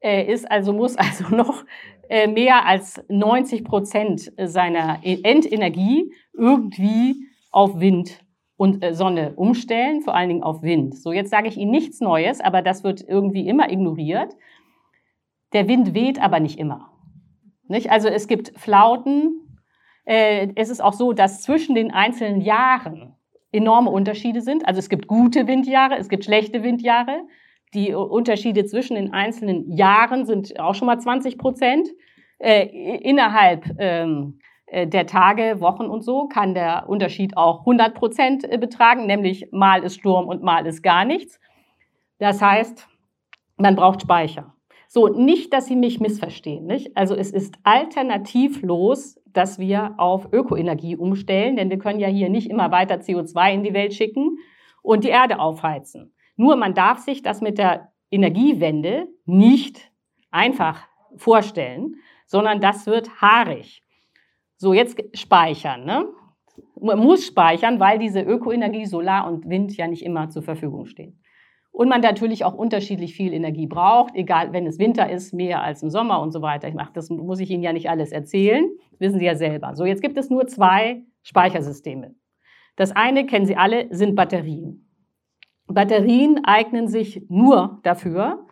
äh, 0.00 0.24
ist 0.24 0.50
also, 0.50 0.72
muss 0.72 0.96
also 0.96 1.36
noch 1.36 1.64
äh, 2.08 2.26
mehr 2.26 2.66
als 2.66 3.00
90 3.08 3.62
Prozent 3.62 4.32
seiner 4.36 4.98
Endenergie 5.04 6.12
irgendwie 6.36 7.28
auf 7.52 7.78
Wind 7.78 8.24
und 8.56 8.84
Sonne 8.90 9.34
umstellen, 9.36 10.00
vor 10.00 10.16
allen 10.16 10.30
Dingen 10.30 10.42
auf 10.42 10.62
Wind. 10.62 10.96
So, 10.96 11.12
jetzt 11.12 11.30
sage 11.30 11.46
ich 11.46 11.56
Ihnen 11.56 11.70
nichts 11.70 12.00
Neues, 12.00 12.40
aber 12.40 12.60
das 12.60 12.82
wird 12.82 13.04
irgendwie 13.06 13.46
immer 13.46 13.70
ignoriert. 13.70 14.34
Der 15.52 15.68
Wind 15.68 15.94
weht 15.94 16.20
aber 16.20 16.40
nicht 16.40 16.58
immer. 16.58 16.93
Nicht? 17.68 17.90
Also 17.90 18.08
es 18.08 18.28
gibt 18.28 18.52
Flauten. 18.58 19.58
Äh, 20.04 20.48
es 20.54 20.70
ist 20.70 20.82
auch 20.82 20.92
so, 20.92 21.12
dass 21.12 21.42
zwischen 21.42 21.74
den 21.74 21.90
einzelnen 21.90 22.40
Jahren 22.40 23.14
enorme 23.52 23.90
Unterschiede 23.90 24.40
sind. 24.40 24.66
Also 24.66 24.78
es 24.78 24.88
gibt 24.88 25.06
gute 25.06 25.46
Windjahre, 25.46 25.96
es 25.96 26.08
gibt 26.08 26.24
schlechte 26.24 26.62
Windjahre. 26.62 27.22
Die 27.72 27.92
Unterschiede 27.94 28.66
zwischen 28.66 28.94
den 28.94 29.12
einzelnen 29.12 29.72
Jahren 29.72 30.26
sind 30.26 30.58
auch 30.60 30.74
schon 30.74 30.86
mal 30.86 30.98
20 30.98 31.38
Prozent. 31.38 31.88
Äh, 32.38 32.66
innerhalb 32.98 33.64
ähm, 33.78 34.38
äh, 34.66 34.86
der 34.86 35.06
Tage, 35.06 35.60
Wochen 35.60 35.86
und 35.86 36.02
so 36.02 36.26
kann 36.26 36.54
der 36.54 36.88
Unterschied 36.88 37.36
auch 37.36 37.60
100 37.60 37.94
Prozent 37.94 38.60
betragen, 38.60 39.06
nämlich 39.06 39.48
mal 39.52 39.82
ist 39.82 39.96
Sturm 39.96 40.26
und 40.26 40.42
mal 40.42 40.66
ist 40.66 40.82
gar 40.82 41.04
nichts. 41.04 41.40
Das 42.18 42.42
heißt, 42.42 42.88
man 43.56 43.76
braucht 43.76 44.02
Speicher. 44.02 44.52
So, 44.94 45.08
nicht, 45.08 45.52
dass 45.52 45.66
Sie 45.66 45.74
mich 45.74 45.98
missverstehen. 45.98 46.66
Nicht? 46.66 46.96
Also 46.96 47.16
es 47.16 47.32
ist 47.32 47.56
alternativlos, 47.64 49.20
dass 49.26 49.58
wir 49.58 49.94
auf 49.96 50.32
Ökoenergie 50.32 50.94
umstellen, 50.94 51.56
denn 51.56 51.68
wir 51.68 51.78
können 51.78 51.98
ja 51.98 52.06
hier 52.06 52.28
nicht 52.28 52.48
immer 52.48 52.70
weiter 52.70 53.00
CO2 53.00 53.54
in 53.54 53.64
die 53.64 53.74
Welt 53.74 53.92
schicken 53.92 54.38
und 54.82 55.02
die 55.02 55.08
Erde 55.08 55.40
aufheizen. 55.40 56.14
Nur 56.36 56.54
man 56.54 56.74
darf 56.74 57.00
sich 57.00 57.22
das 57.22 57.40
mit 57.40 57.58
der 57.58 57.90
Energiewende 58.08 59.08
nicht 59.24 59.90
einfach 60.30 60.86
vorstellen, 61.16 61.96
sondern 62.26 62.60
das 62.60 62.86
wird 62.86 63.20
haarig. 63.20 63.82
So, 64.58 64.74
jetzt 64.74 65.02
speichern. 65.18 65.84
Ne? 65.84 66.06
Man 66.80 67.00
muss 67.00 67.26
speichern, 67.26 67.80
weil 67.80 67.98
diese 67.98 68.20
Ökoenergie, 68.20 68.86
Solar 68.86 69.26
und 69.26 69.50
Wind 69.50 69.76
ja 69.76 69.88
nicht 69.88 70.04
immer 70.04 70.30
zur 70.30 70.44
Verfügung 70.44 70.86
stehen. 70.86 71.18
Und 71.74 71.88
man 71.88 72.02
natürlich 72.02 72.44
auch 72.44 72.54
unterschiedlich 72.54 73.16
viel 73.16 73.32
Energie 73.32 73.66
braucht, 73.66 74.14
egal, 74.14 74.52
wenn 74.52 74.64
es 74.64 74.78
Winter 74.78 75.10
ist, 75.10 75.34
mehr 75.34 75.60
als 75.60 75.82
im 75.82 75.90
Sommer 75.90 76.20
und 76.20 76.30
so 76.30 76.40
weiter. 76.40 76.68
Ich 76.68 76.74
mach, 76.74 76.92
das 76.92 77.10
muss 77.10 77.40
ich 77.40 77.50
Ihnen 77.50 77.64
ja 77.64 77.72
nicht 77.72 77.90
alles 77.90 78.12
erzählen. 78.12 78.70
Das 78.92 79.00
wissen 79.00 79.18
Sie 79.18 79.24
ja 79.24 79.34
selber. 79.34 79.74
So, 79.74 79.84
jetzt 79.84 80.00
gibt 80.00 80.16
es 80.16 80.30
nur 80.30 80.46
zwei 80.46 81.02
Speichersysteme. 81.24 82.14
Das 82.76 82.92
eine, 82.92 83.26
kennen 83.26 83.44
Sie 83.44 83.56
alle, 83.56 83.88
sind 83.90 84.14
Batterien. 84.14 84.88
Batterien 85.66 86.44
eignen 86.44 86.86
sich 86.86 87.26
nur 87.28 87.80
dafür, 87.82 88.46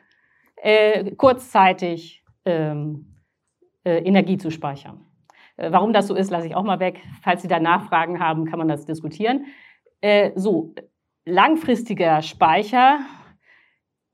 äh, 0.56 1.12
kurzzeitig 1.12 2.24
ähm, 2.44 3.20
äh, 3.84 3.98
Energie 3.98 4.36
zu 4.36 4.50
speichern. 4.50 5.06
Äh, 5.58 5.70
warum 5.70 5.92
das 5.92 6.08
so 6.08 6.16
ist, 6.16 6.32
lasse 6.32 6.48
ich 6.48 6.56
auch 6.56 6.64
mal 6.64 6.80
weg. 6.80 7.00
Falls 7.22 7.42
Sie 7.42 7.48
da 7.48 7.60
Nachfragen 7.60 8.18
haben, 8.18 8.46
kann 8.46 8.58
man 8.58 8.66
das 8.66 8.84
diskutieren. 8.84 9.44
Äh, 10.00 10.32
so, 10.34 10.74
langfristiger 11.24 12.22
Speicher 12.22 13.00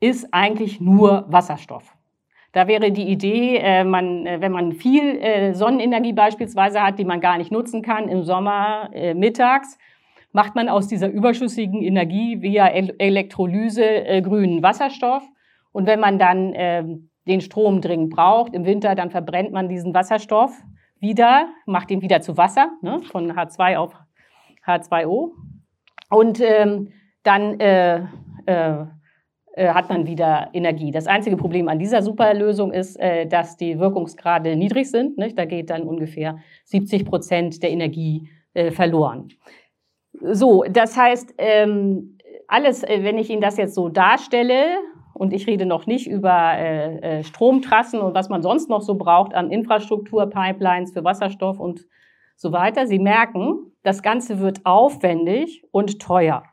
ist 0.00 0.32
eigentlich 0.32 0.80
nur 0.80 1.24
Wasserstoff. 1.28 1.94
Da 2.52 2.66
wäre 2.66 2.90
die 2.90 3.08
Idee, 3.08 3.56
äh, 3.58 3.84
man, 3.84 4.26
äh, 4.26 4.40
wenn 4.40 4.52
man 4.52 4.72
viel 4.72 5.18
äh, 5.20 5.54
Sonnenenergie 5.54 6.12
beispielsweise 6.12 6.82
hat, 6.82 6.98
die 6.98 7.04
man 7.04 7.20
gar 7.20 7.36
nicht 7.36 7.52
nutzen 7.52 7.82
kann 7.82 8.08
im 8.08 8.22
Sommer 8.22 8.90
mittags, 9.14 9.78
macht 10.32 10.54
man 10.54 10.68
aus 10.68 10.88
dieser 10.88 11.08
überschüssigen 11.08 11.82
Energie 11.82 12.40
via 12.42 12.66
Elektrolyse 12.66 14.22
grünen 14.22 14.62
Wasserstoff. 14.62 15.22
Und 15.72 15.86
wenn 15.86 16.00
man 16.00 16.18
dann 16.18 16.52
ähm, 16.54 17.10
den 17.26 17.40
Strom 17.40 17.80
dringend 17.80 18.10
braucht 18.10 18.54
im 18.54 18.64
Winter, 18.64 18.94
dann 18.94 19.10
verbrennt 19.10 19.52
man 19.52 19.68
diesen 19.68 19.94
Wasserstoff 19.94 20.52
wieder, 21.00 21.48
macht 21.66 21.90
ihn 21.90 22.02
wieder 22.02 22.20
zu 22.20 22.36
Wasser, 22.36 22.70
ne, 22.82 23.00
von 23.02 23.32
H2 23.32 23.76
auf 23.76 23.94
H2O. 24.66 25.32
Und 26.10 26.40
ähm, 26.40 26.92
dann 27.22 27.60
äh, 27.60 28.02
äh, 28.46 28.84
äh, 29.58 29.68
hat 29.70 29.88
man 29.88 30.06
wieder 30.06 30.50
Energie. 30.52 30.92
Das 30.92 31.08
einzige 31.08 31.36
Problem 31.36 31.68
an 31.68 31.80
dieser 31.80 32.00
Superlösung 32.00 32.72
ist, 32.72 32.94
äh, 33.00 33.26
dass 33.26 33.56
die 33.56 33.78
Wirkungsgrade 33.78 34.54
niedrig 34.54 34.88
sind. 34.88 35.18
Nicht? 35.18 35.36
Da 35.36 35.46
geht 35.46 35.70
dann 35.70 35.82
ungefähr 35.82 36.38
70 36.64 37.04
Prozent 37.04 37.62
der 37.62 37.70
Energie 37.70 38.30
äh, 38.54 38.70
verloren. 38.70 39.28
So, 40.12 40.62
das 40.70 40.96
heißt, 40.96 41.34
ähm, 41.38 42.18
alles, 42.46 42.82
wenn 42.82 43.18
ich 43.18 43.30
Ihnen 43.30 43.42
das 43.42 43.56
jetzt 43.56 43.74
so 43.74 43.88
darstelle, 43.88 44.78
und 45.12 45.32
ich 45.32 45.48
rede 45.48 45.66
noch 45.66 45.88
nicht 45.88 46.06
über 46.06 46.54
Stromtrassen 47.24 47.98
und 47.98 48.14
was 48.14 48.28
man 48.28 48.40
sonst 48.40 48.68
noch 48.70 48.82
so 48.82 48.94
braucht 48.94 49.34
an 49.34 49.50
Infrastruktur, 49.50 50.30
Pipelines 50.30 50.92
für 50.92 51.02
Wasserstoff 51.02 51.58
und 51.58 51.86
so 52.38 52.52
weiter. 52.52 52.86
Sie 52.86 53.00
merken, 53.00 53.72
das 53.82 54.02
Ganze 54.02 54.38
wird 54.38 54.64
aufwendig 54.64 55.64
und 55.72 56.00
teuer. 56.00 56.44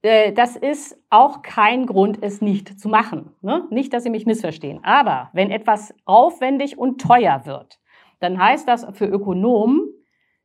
Äh, 0.00 0.32
das 0.32 0.56
ist 0.56 0.98
auch 1.10 1.42
kein 1.42 1.86
Grund, 1.86 2.18
es 2.22 2.40
nicht 2.40 2.80
zu 2.80 2.88
machen. 2.88 3.34
Ne? 3.42 3.66
Nicht, 3.70 3.92
dass 3.92 4.02
Sie 4.02 4.10
mich 4.10 4.26
missverstehen. 4.26 4.82
Aber 4.82 5.30
wenn 5.34 5.50
etwas 5.50 5.94
aufwendig 6.06 6.78
und 6.78 7.00
teuer 7.00 7.42
wird, 7.44 7.78
dann 8.20 8.42
heißt 8.42 8.66
das 8.66 8.86
für 8.94 9.06
Ökonomen, 9.06 9.82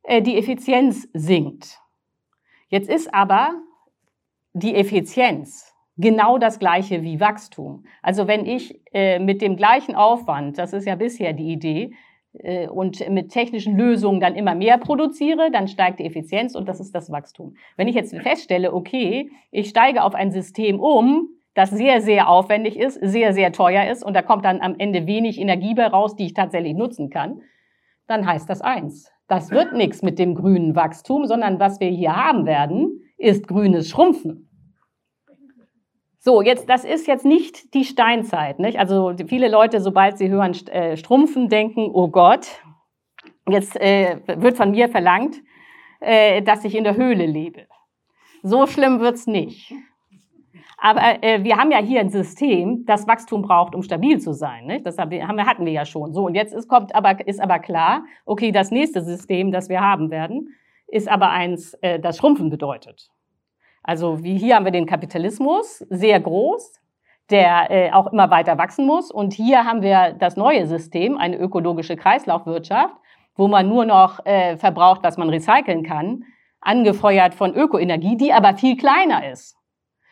äh, 0.04 0.22
die 0.22 0.38
Effizienz 0.38 1.08
sinkt. 1.14 1.80
Jetzt 2.68 2.90
ist 2.90 3.14
aber 3.14 3.54
die 4.54 4.76
Effizienz 4.76 5.74
genau 5.96 6.38
das 6.38 6.60
gleiche 6.60 7.04
wie 7.04 7.22
Wachstum. 7.22 7.86
Also 8.02 8.28
wenn 8.28 8.46
ich 8.46 8.82
äh, 8.94 9.18
mit 9.20 9.42
dem 9.42 9.56
gleichen 9.56 9.96
Aufwand, 9.96 10.58
das 10.58 10.74
ist 10.74 10.86
ja 10.86 10.96
bisher 10.96 11.32
die 11.32 11.52
Idee, 11.54 11.94
und 12.70 13.10
mit 13.10 13.30
technischen 13.32 13.78
Lösungen 13.78 14.20
dann 14.20 14.36
immer 14.36 14.54
mehr 14.54 14.78
produziere, 14.78 15.50
dann 15.52 15.68
steigt 15.68 16.00
die 16.00 16.06
Effizienz 16.06 16.56
und 16.56 16.68
das 16.68 16.80
ist 16.80 16.94
das 16.94 17.12
Wachstum. 17.12 17.56
Wenn 17.78 17.88
ich 17.88 17.96
jetzt 17.96 18.16
feststelle, 18.16 18.74
okay, 18.74 19.32
ich 19.52 19.70
steige 19.70 20.04
auf 20.04 20.14
ein 20.14 20.32
System 20.32 20.80
um, 20.80 21.30
das 21.56 21.72
sehr, 21.72 22.02
sehr 22.02 22.30
aufwendig 22.30 22.78
ist, 22.78 23.00
sehr, 23.02 23.34
sehr 23.34 23.52
teuer 23.52 23.92
ist 23.92 24.04
und 24.04 24.14
da 24.14 24.22
kommt 24.22 24.46
dann 24.46 24.62
am 24.62 24.76
Ende 24.78 25.08
wenig 25.08 25.40
Energie 25.40 25.74
bei 25.74 25.88
raus, 25.88 26.16
die 26.16 26.26
ich 26.26 26.34
tatsächlich 26.36 26.76
nutzen 26.76 27.10
kann, 27.10 27.42
dann 28.06 28.28
heißt 28.28 28.48
das 28.50 28.62
eins. 28.62 29.12
Das 29.28 29.50
wird 29.50 29.74
nichts 29.74 30.04
mit 30.04 30.20
dem 30.20 30.36
grünen 30.36 30.76
Wachstum, 30.76 31.26
sondern 31.26 31.60
was 31.60 31.80
wir 31.80 31.90
hier 31.90 32.16
haben 32.16 32.46
werden, 32.46 33.02
ist 33.18 33.48
grünes 33.48 33.90
Schrumpfen. 33.90 34.47
So, 36.28 36.42
jetzt, 36.42 36.68
das 36.68 36.84
ist 36.84 37.08
jetzt 37.08 37.24
nicht 37.24 37.74
die 37.74 37.86
Steinzeit. 37.86 38.60
Nicht? 38.60 38.78
Also 38.78 39.14
viele 39.30 39.48
Leute, 39.48 39.80
sobald 39.80 40.18
sie 40.18 40.28
hören 40.28 40.52
äh, 40.68 40.98
Strumpfen, 40.98 41.48
denken, 41.48 41.90
oh 41.94 42.10
Gott, 42.10 42.50
jetzt 43.48 43.80
äh, 43.80 44.20
wird 44.36 44.58
von 44.58 44.72
mir 44.72 44.90
verlangt, 44.90 45.38
äh, 46.02 46.42
dass 46.42 46.66
ich 46.66 46.76
in 46.76 46.84
der 46.84 46.98
Höhle 46.98 47.26
lebe. 47.26 47.68
So 48.44 48.68
schlimm 48.68 49.00
wird's 49.00 49.26
nicht. 49.26 49.74
Aber 50.78 51.24
äh, 51.24 51.46
wir 51.46 51.56
haben 51.56 51.72
ja 51.72 51.78
hier 51.78 52.02
ein 52.02 52.10
System, 52.10 52.84
das 52.86 53.08
Wachstum 53.08 53.42
braucht, 53.42 53.74
um 53.74 53.82
stabil 53.82 54.20
zu 54.20 54.34
sein. 54.34 54.66
Nicht? 54.66 54.86
Das 54.86 54.98
haben 54.98 55.46
hatten 55.46 55.66
wir 55.66 55.72
ja 55.72 55.86
schon. 55.86 56.14
So, 56.14 56.26
und 56.26 56.36
jetzt 56.36 56.54
ist, 56.54 56.68
kommt 56.68 56.94
aber, 56.94 57.26
ist 57.26 57.40
aber 57.40 57.60
klar, 57.60 58.04
okay, 58.26 58.52
das 58.52 58.70
nächste 58.70 59.02
System, 59.02 59.54
das 59.54 59.70
wir 59.70 59.80
haben 59.80 60.12
werden, 60.12 60.50
ist 60.88 61.08
aber 61.08 61.30
eins, 61.30 61.74
äh, 61.76 62.02
das 62.02 62.18
Schrumpfen 62.18 62.50
bedeutet. 62.50 63.14
Also 63.88 64.22
wie 64.22 64.38
hier 64.38 64.56
haben 64.56 64.66
wir 64.66 64.74
den 64.74 64.86
Kapitalismus, 64.86 65.80
sehr 65.90 66.20
groß, 66.20 66.74
der 67.30 67.72
äh, 67.72 67.92
auch 67.94 68.12
immer 68.12 68.30
weiter 68.30 68.58
wachsen 68.58 68.86
muss. 68.86 69.12
Und 69.12 69.32
hier 69.32 69.64
haben 69.64 69.82
wir 69.82 70.12
das 70.20 70.36
neue 70.36 70.68
System, 70.68 71.18
eine 71.18 71.38
ökologische 71.38 71.96
Kreislaufwirtschaft, 71.96 72.94
wo 73.38 73.48
man 73.48 73.70
nur 73.70 73.86
noch 73.86 74.26
äh, 74.26 74.58
verbraucht, 74.58 75.04
was 75.04 75.18
man 75.18 75.30
recyceln 75.30 75.84
kann, 75.84 76.26
angefeuert 76.60 77.34
von 77.34 77.56
Ökoenergie, 77.56 78.18
die 78.18 78.34
aber 78.34 78.58
viel 78.58 78.76
kleiner 78.76 79.32
ist. 79.32 79.56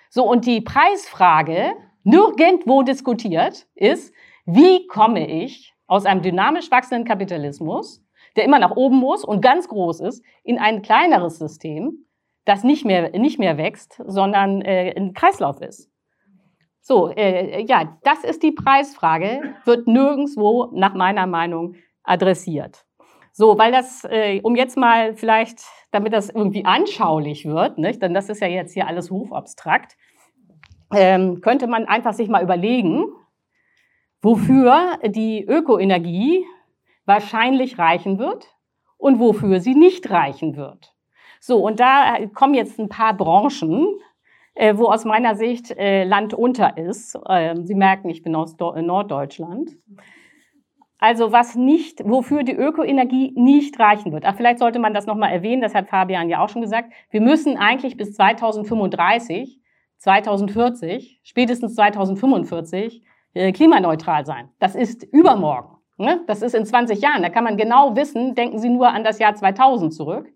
So, 0.09 0.23
und 0.23 0.45
die 0.45 0.61
Preisfrage, 0.61 1.73
nirgendwo 2.03 2.81
diskutiert, 2.81 3.67
ist, 3.75 4.13
wie 4.45 4.87
komme 4.87 5.27
ich 5.27 5.73
aus 5.85 6.05
einem 6.05 6.21
dynamisch 6.21 6.71
wachsenden 6.71 7.05
Kapitalismus, 7.05 8.01
der 8.37 8.45
immer 8.45 8.59
nach 8.59 8.77
oben 8.77 8.95
muss 8.95 9.25
und 9.25 9.41
ganz 9.41 9.67
groß 9.67 9.99
ist, 9.99 10.23
in 10.45 10.59
ein 10.59 10.81
kleineres 10.81 11.39
System, 11.39 12.05
das 12.45 12.63
nicht 12.63 12.85
mehr, 12.85 13.09
nicht 13.17 13.39
mehr 13.39 13.57
wächst, 13.57 14.01
sondern 14.05 14.61
äh, 14.61 14.93
ein 14.95 15.13
Kreislauf 15.13 15.61
ist. 15.61 15.91
So, 16.81 17.09
äh, 17.09 17.65
ja, 17.65 17.97
das 18.03 18.23
ist 18.23 18.43
die 18.43 18.51
Preisfrage, 18.51 19.55
wird 19.65 19.87
nirgendwo 19.87 20.69
nach 20.73 20.93
meiner 20.93 21.25
Meinung 21.25 21.75
adressiert. 22.03 22.85
So, 23.31 23.57
weil 23.57 23.71
das, 23.71 24.05
äh, 24.05 24.39
um 24.43 24.55
jetzt 24.55 24.77
mal 24.77 25.15
vielleicht, 25.15 25.63
damit 25.91 26.13
das 26.13 26.29
irgendwie 26.29 26.63
anschaulich 26.63 27.45
wird, 27.45 27.79
nicht? 27.79 28.01
denn 28.01 28.13
das 28.13 28.29
ist 28.29 28.39
ja 28.39 28.47
jetzt 28.47 28.73
hier 28.73 28.87
alles 28.87 29.09
hochabstrakt, 29.09 29.97
ähm, 30.93 31.41
könnte 31.41 31.67
man 31.67 31.85
einfach 31.85 32.13
sich 32.13 32.29
mal 32.29 32.43
überlegen, 32.43 33.05
wofür 34.21 34.99
die 35.03 35.43
Ökoenergie 35.43 36.45
wahrscheinlich 37.05 37.77
reichen 37.77 38.19
wird 38.19 38.47
und 38.97 39.19
wofür 39.19 39.59
sie 39.59 39.75
nicht 39.75 40.09
reichen 40.09 40.55
wird. 40.55 40.94
So, 41.47 41.59
und 41.59 41.79
da 41.79 42.17
kommen 42.33 42.55
jetzt 42.55 42.79
ein 42.79 42.89
paar 42.89 43.13
Branchen, 43.13 43.99
äh, 44.55 44.75
wo 44.77 44.87
aus 44.87 45.05
meiner 45.05 45.35
Sicht 45.35 45.69
äh, 45.77 46.03
Land 46.03 46.33
unter 46.33 46.75
ist. 46.75 47.15
Ähm, 47.29 47.67
Sie 47.67 47.75
merken, 47.75 48.09
ich 48.09 48.23
bin 48.23 48.35
aus 48.35 48.57
Norddeutschland. 48.57 49.77
Also 50.97 51.31
was 51.31 51.53
nicht, 51.53 52.01
wofür 52.03 52.41
die 52.41 52.55
Ökoenergie 52.55 53.31
nicht 53.35 53.79
reichen 53.79 54.11
wird. 54.11 54.25
Ach, 54.25 54.35
vielleicht 54.35 54.57
sollte 54.57 54.79
man 54.79 54.95
das 54.95 55.05
nochmal 55.05 55.33
erwähnen, 55.33 55.61
das 55.61 55.75
hat 55.75 55.87
Fabian 55.87 56.29
ja 56.29 56.43
auch 56.43 56.49
schon 56.49 56.63
gesagt. 56.63 56.91
Wir 57.11 57.21
müssen 57.21 57.57
eigentlich 57.57 57.95
bis 57.95 58.13
2035, 58.13 59.61
2040, 59.97 61.19
spätestens 61.21 61.75
2045 61.75 63.03
äh, 63.35 63.51
klimaneutral 63.51 64.25
sein. 64.25 64.49
Das 64.57 64.73
ist 64.73 65.03
übermorgen. 65.03 65.77
Ne? 65.97 66.21
Das 66.25 66.41
ist 66.41 66.55
in 66.55 66.65
20 66.65 67.01
Jahren. 67.01 67.21
Da 67.21 67.29
kann 67.29 67.43
man 67.43 67.55
genau 67.55 67.95
wissen, 67.95 68.33
denken 68.33 68.57
Sie 68.57 68.69
nur 68.69 68.87
an 68.87 69.03
das 69.03 69.19
Jahr 69.19 69.35
2000 69.35 69.93
zurück. 69.93 70.31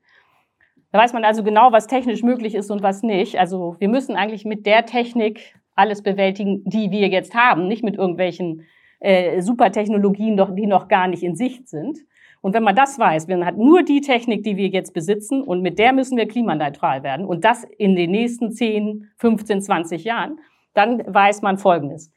Da 0.92 1.00
weiß 1.00 1.14
man 1.14 1.24
also 1.24 1.44
genau, 1.44 1.72
was 1.72 1.88
technisch 1.88 2.24
möglich 2.24 2.56
ist 2.56 2.72
und 2.72 2.82
was 2.82 3.04
nicht. 3.04 3.40
Also 3.40 3.76
wir 3.80 3.90
müssen 3.90 4.16
eigentlich 4.16 4.46
mit 4.46 4.66
der 4.66 4.86
Technik 4.86 5.56
alles 5.76 6.02
bewältigen, 6.02 6.64
die 6.66 6.92
wir 6.92 7.08
jetzt 7.08 7.36
haben, 7.36 7.68
nicht 7.68 7.84
mit 7.84 7.96
irgendwelchen 7.96 8.66
äh, 9.00 9.42
Supertechnologien, 9.42 10.42
die 10.56 10.66
noch 10.66 10.88
gar 10.88 11.08
nicht 11.08 11.24
in 11.24 11.36
Sicht 11.36 11.70
sind. 11.70 12.00
Und 12.42 12.54
wenn 12.54 12.64
man 12.64 12.76
das 12.76 12.98
weiß, 12.98 13.28
man 13.28 13.46
hat 13.46 13.58
nur 13.58 13.84
die 13.84 14.02
Technik, 14.02 14.44
die 14.44 14.58
wir 14.58 14.68
jetzt 14.68 14.94
besitzen 14.94 15.44
und 15.44 15.62
mit 15.62 15.78
der 15.78 15.94
müssen 15.94 16.18
wir 16.18 16.28
klimaneutral 16.28 17.04
werden 17.04 17.26
und 17.26 17.44
das 17.44 17.66
in 17.78 17.96
den 17.96 18.12
nächsten 18.12 18.52
10, 18.52 19.10
15, 19.18 19.62
20 19.62 20.04
Jahren, 20.06 20.40
dann 20.74 21.04
weiß 21.06 21.42
man 21.42 21.58
Folgendes. 21.58 22.12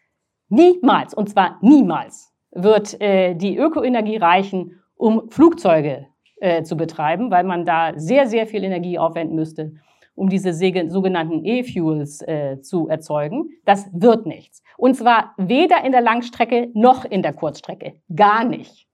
Niemals, 0.48 1.14
und 1.14 1.28
zwar 1.28 1.58
niemals, 1.60 2.32
wird 2.52 3.00
äh, 3.00 3.34
die 3.34 3.56
Ökoenergie 3.56 4.16
reichen, 4.16 4.80
um 4.96 5.28
Flugzeuge 5.30 6.06
äh, 6.42 6.64
zu 6.64 6.76
betreiben, 6.76 7.30
weil 7.30 7.44
man 7.44 7.64
da 7.64 7.92
sehr, 7.94 8.26
sehr 8.26 8.48
viel 8.48 8.64
Energie 8.64 8.98
aufwenden 8.98 9.36
müsste, 9.36 9.74
um 10.14 10.28
diese 10.28 10.52
sogenannten 10.52 11.44
E-Fuels 11.44 12.20
äh, 12.22 12.60
zu 12.60 12.88
erzeugen. 12.88 13.50
Das 13.64 13.88
wird 13.92 14.26
nichts. 14.26 14.62
Und 14.76 14.96
zwar 14.96 15.34
weder 15.36 15.84
in 15.84 15.92
der 15.92 16.00
Langstrecke 16.00 16.68
noch 16.74 17.04
in 17.04 17.22
der 17.22 17.32
Kurzstrecke. 17.32 17.94
Gar 18.14 18.44
nicht. 18.44 18.88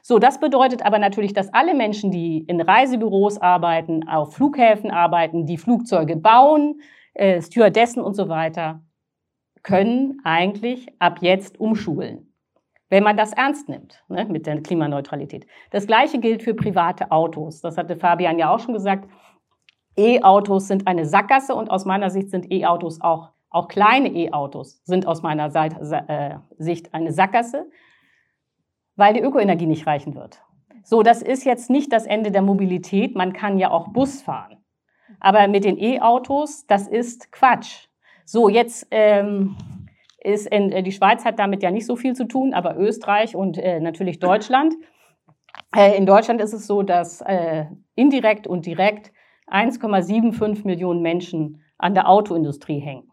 So, 0.00 0.20
das 0.20 0.38
bedeutet 0.38 0.84
aber 0.84 1.00
natürlich, 1.00 1.32
dass 1.32 1.52
alle 1.52 1.74
Menschen, 1.74 2.12
die 2.12 2.38
in 2.38 2.60
Reisebüros 2.60 3.38
arbeiten, 3.38 4.08
auf 4.08 4.34
Flughäfen 4.34 4.92
arbeiten, 4.92 5.44
die 5.44 5.58
Flugzeuge 5.58 6.16
bauen, 6.16 6.80
äh, 7.14 7.42
Stewardessen 7.42 8.00
und 8.00 8.14
so 8.14 8.28
weiter, 8.28 8.82
können 9.64 10.20
eigentlich 10.22 10.86
ab 11.00 11.18
jetzt 11.20 11.58
umschulen, 11.58 12.31
wenn 12.92 13.04
man 13.04 13.16
das 13.16 13.32
ernst 13.32 13.70
nimmt 13.70 14.04
ne, 14.08 14.26
mit 14.26 14.46
der 14.46 14.60
Klimaneutralität. 14.60 15.46
Das 15.70 15.86
Gleiche 15.86 16.18
gilt 16.18 16.42
für 16.42 16.52
private 16.52 17.10
Autos. 17.10 17.62
Das 17.62 17.78
hatte 17.78 17.96
Fabian 17.96 18.38
ja 18.38 18.50
auch 18.52 18.58
schon 18.58 18.74
gesagt. 18.74 19.08
E-Autos 19.96 20.68
sind 20.68 20.86
eine 20.86 21.06
Sackgasse 21.06 21.54
und 21.54 21.70
aus 21.70 21.86
meiner 21.86 22.10
Sicht 22.10 22.28
sind 22.28 22.52
E-Autos 22.52 23.00
auch, 23.00 23.30
auch 23.48 23.68
kleine 23.68 24.08
E-Autos 24.10 24.82
sind 24.84 25.06
aus 25.06 25.22
meiner 25.22 25.46
äh, 25.54 26.36
Sicht 26.58 26.92
eine 26.92 27.12
Sackgasse, 27.12 27.64
weil 28.96 29.14
die 29.14 29.20
Ökoenergie 29.20 29.66
nicht 29.66 29.86
reichen 29.86 30.14
wird. 30.14 30.42
So, 30.84 31.02
das 31.02 31.22
ist 31.22 31.46
jetzt 31.46 31.70
nicht 31.70 31.94
das 31.94 32.04
Ende 32.04 32.30
der 32.30 32.42
Mobilität. 32.42 33.16
Man 33.16 33.32
kann 33.32 33.58
ja 33.58 33.70
auch 33.70 33.88
Bus 33.88 34.20
fahren. 34.20 34.62
Aber 35.18 35.48
mit 35.48 35.64
den 35.64 35.78
E-Autos, 35.78 36.66
das 36.66 36.88
ist 36.88 37.32
Quatsch. 37.32 37.86
So, 38.26 38.50
jetzt 38.50 38.86
ähm, 38.90 39.56
ist 40.24 40.46
in, 40.46 40.70
äh, 40.72 40.82
die 40.82 40.92
Schweiz 40.92 41.24
hat 41.24 41.38
damit 41.38 41.62
ja 41.62 41.70
nicht 41.70 41.86
so 41.86 41.96
viel 41.96 42.14
zu 42.14 42.26
tun, 42.26 42.54
aber 42.54 42.76
Österreich 42.76 43.34
und 43.36 43.58
äh, 43.58 43.80
natürlich 43.80 44.18
Deutschland. 44.18 44.74
Äh, 45.74 45.96
in 45.96 46.06
Deutschland 46.06 46.40
ist 46.40 46.52
es 46.52 46.66
so, 46.66 46.82
dass 46.82 47.20
äh, 47.22 47.66
indirekt 47.94 48.46
und 48.46 48.66
direkt 48.66 49.12
1,75 49.48 50.66
Millionen 50.66 51.02
Menschen 51.02 51.62
an 51.78 51.94
der 51.94 52.08
Autoindustrie 52.08 52.78
hängen. 52.78 53.10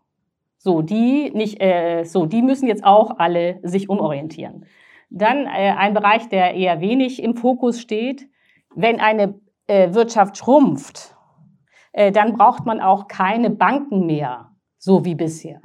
So, 0.58 0.82
die 0.82 1.32
nicht, 1.32 1.62
äh, 1.62 2.04
so, 2.04 2.26
die 2.26 2.42
müssen 2.42 2.68
jetzt 2.68 2.84
auch 2.84 3.18
alle 3.18 3.60
sich 3.64 3.90
umorientieren. 3.90 4.66
Dann 5.10 5.46
äh, 5.46 5.74
ein 5.78 5.94
Bereich, 5.94 6.30
der 6.30 6.54
eher 6.54 6.82
wenig 6.82 7.24
im 7.24 7.36
Fokus 7.36 7.80
steht. 7.82 8.30
Wenn 8.76 9.00
eine 9.00 9.40
Wirtschaft 9.68 10.38
schrumpft, 10.38 11.16
dann 11.94 12.34
braucht 12.34 12.66
man 12.66 12.82
auch 12.82 13.08
keine 13.08 13.52
Banken 13.52 14.08
mehr, 14.08 14.52
so 14.80 15.06
wie 15.06 15.14
bisher. 15.14 15.62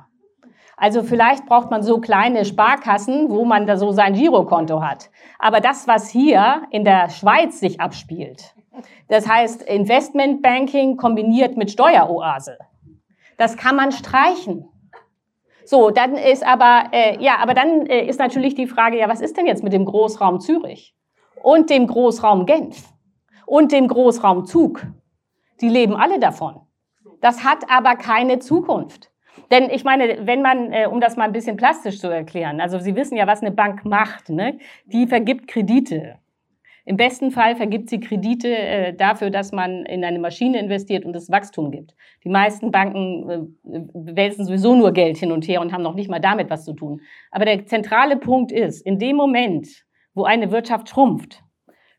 Also 0.77 1.03
vielleicht 1.03 1.47
braucht 1.47 1.71
man 1.71 1.83
so 1.83 2.01
kleine 2.01 2.45
Sparkassen, 2.45 3.31
wo 3.31 3.45
man 3.45 3.67
da 3.67 3.77
so 3.77 3.93
sein 3.93 4.15
Girokonto 4.15 4.83
hat. 4.83 5.11
Aber 5.39 5.61
das, 5.61 5.87
was 5.87 6.09
hier 6.09 6.63
in 6.71 6.85
der 6.85 7.11
Schweiz 7.11 7.61
sich 7.61 7.81
abspielt, 7.81 8.55
das 9.09 9.29
heißt 9.29 9.63
Investmentbanking 9.63 10.97
kombiniert 10.97 11.57
mit 11.57 11.71
Steueroase, 11.71 12.59
das 13.37 13.57
kann 13.57 13.77
man 13.77 13.93
streichen. 13.93 14.69
So, 15.65 15.91
dann 15.91 16.15
ist 16.15 16.47
aber, 16.47 16.91
äh, 16.93 17.23
ja, 17.23 17.39
aber 17.39 17.55
dann 17.55 17.87
äh, 17.87 18.07
ist 18.07 18.19
natürlich 18.19 18.55
die 18.55 18.67
Frage, 18.67 18.99
ja, 18.99 19.09
was 19.09 19.21
ist 19.21 19.37
denn 19.37 19.47
jetzt 19.47 19.63
mit 19.63 19.73
dem 19.73 19.87
Großraum 19.87 20.41
Zürich 20.41 20.95
und 21.43 21.71
dem 21.71 21.87
Großraum 21.87 22.45
Genf 22.45 22.93
und 23.47 23.73
dem 23.73 23.89
Großraum 23.89 24.45
Zug? 24.45 24.87
Die 25.61 25.69
leben 25.69 25.97
alle 25.97 26.19
davon. 26.19 26.61
Das 27.21 27.45
hat 27.45 27.71
aber 27.71 27.97
keine 27.97 28.41
Zukunft. 28.41 29.11
Denn 29.51 29.71
ich 29.71 29.85
meine, 29.85 30.27
wenn 30.27 30.43
man, 30.43 30.73
äh, 30.73 30.87
um 30.87 31.01
das 31.01 31.17
mal 31.17 31.25
ein 31.25 31.33
bisschen 31.33 31.57
plastisch 31.57 31.99
zu 31.99 32.09
erklären, 32.09 32.61
also 32.61 32.79
Sie 32.79 32.97
wissen 32.97 33.17
ja, 33.17 33.27
was 33.27 33.43
eine 33.43 33.51
Bank 33.51 33.85
macht, 33.85 34.31
ne? 34.31 34.59
die 34.87 35.07
vergibt 35.07 35.49
Kredite. 35.49 36.17
Im 36.87 36.99
besten 36.99 37.31
Fall 37.31 37.57
vergibt 37.57 37.89
sie 37.89 37.99
Kredite 37.99 38.49
äh, 38.49 38.95
dafür, 38.95 39.31
dass 39.31 39.53
man 39.53 39.87
in 39.87 40.05
eine 40.05 40.19
Maschine 40.19 40.59
investiert 40.59 41.07
und 41.07 41.17
es 41.17 41.31
Wachstum 41.31 41.71
gibt. 41.71 41.95
Die 42.25 42.29
meisten 42.29 42.71
Banken 42.71 43.31
äh, 43.65 43.81
wälzen 43.95 44.45
sowieso 44.45 44.75
nur 44.75 44.93
Geld 44.93 45.17
hin 45.17 45.33
und 45.33 45.49
her 45.49 45.63
und 45.63 45.73
haben 45.73 45.83
noch 45.83 45.95
nicht 45.95 46.11
mal 46.11 46.21
damit 46.21 46.51
was 46.51 46.67
zu 46.67 46.75
tun. 46.75 47.01
Aber 47.31 47.47
der 47.47 47.65
zentrale 47.65 48.19
Punkt 48.19 48.53
ist, 48.53 48.85
in 48.85 48.99
dem 48.99 49.17
Moment, 49.17 49.67
wo 50.13 50.25
eine 50.25 50.51
Wirtschaft 50.51 50.91
schrumpft, 50.91 51.43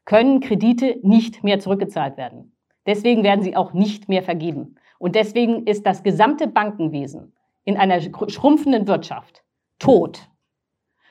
können 0.05 0.39
Kredite 0.39 0.99
nicht 1.01 1.43
mehr 1.43 1.59
zurückgezahlt 1.59 2.15
werden. 2.15 2.55
Deswegen 2.85 3.23
werden 3.23 3.41
sie 3.41 3.55
auch 3.55 3.73
nicht 3.73 4.07
mehr 4.07 4.21
vergeben. 4.21 4.75
Und 5.05 5.13
deswegen 5.13 5.67
ist 5.67 5.85
das 5.85 6.01
gesamte 6.01 6.47
Bankenwesen 6.47 7.31
in 7.63 7.77
einer 7.77 8.01
schrumpfenden 8.01 8.87
Wirtschaft 8.87 9.43
tot. 9.77 10.31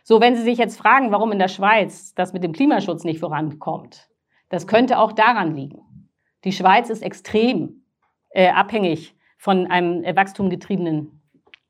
So, 0.02 0.20
wenn 0.20 0.34
Sie 0.34 0.42
sich 0.42 0.58
jetzt 0.58 0.76
fragen, 0.76 1.12
warum 1.12 1.30
in 1.30 1.38
der 1.38 1.46
Schweiz 1.46 2.12
das 2.12 2.32
mit 2.32 2.42
dem 2.42 2.50
Klimaschutz 2.50 3.04
nicht 3.04 3.20
vorankommt, 3.20 4.08
das 4.48 4.66
könnte 4.66 4.98
auch 4.98 5.12
daran 5.12 5.54
liegen. 5.54 6.10
Die 6.42 6.50
Schweiz 6.50 6.90
ist 6.90 7.04
extrem 7.04 7.84
äh, 8.30 8.48
abhängig 8.48 9.14
von 9.38 9.68
einem 9.68 10.02
äh, 10.02 10.16
wachstumgetriebenen 10.16 11.22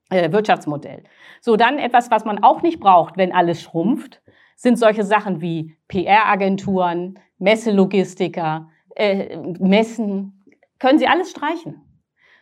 äh, 0.09 0.33
Wirtschaftsmodell. 0.33 1.05
So, 1.43 1.57
dann 1.57 1.79
etwas, 1.79 2.11
was 2.11 2.25
man 2.25 2.43
auch 2.43 2.63
nicht 2.63 2.81
braucht, 2.81 3.19
wenn 3.19 3.33
alles 3.35 3.61
schrumpft, 3.61 4.23
sind 4.57 4.79
solche 4.79 5.05
Sachen 5.05 5.43
wie 5.43 5.77
PR-Agenturen, 5.89 7.19
Messelogistiker, 7.37 8.71
äh, 8.97 9.37
Messen, 9.59 10.43
können 10.79 10.99
Sie 10.99 11.07
alles 11.07 11.31
streichen. 11.31 11.84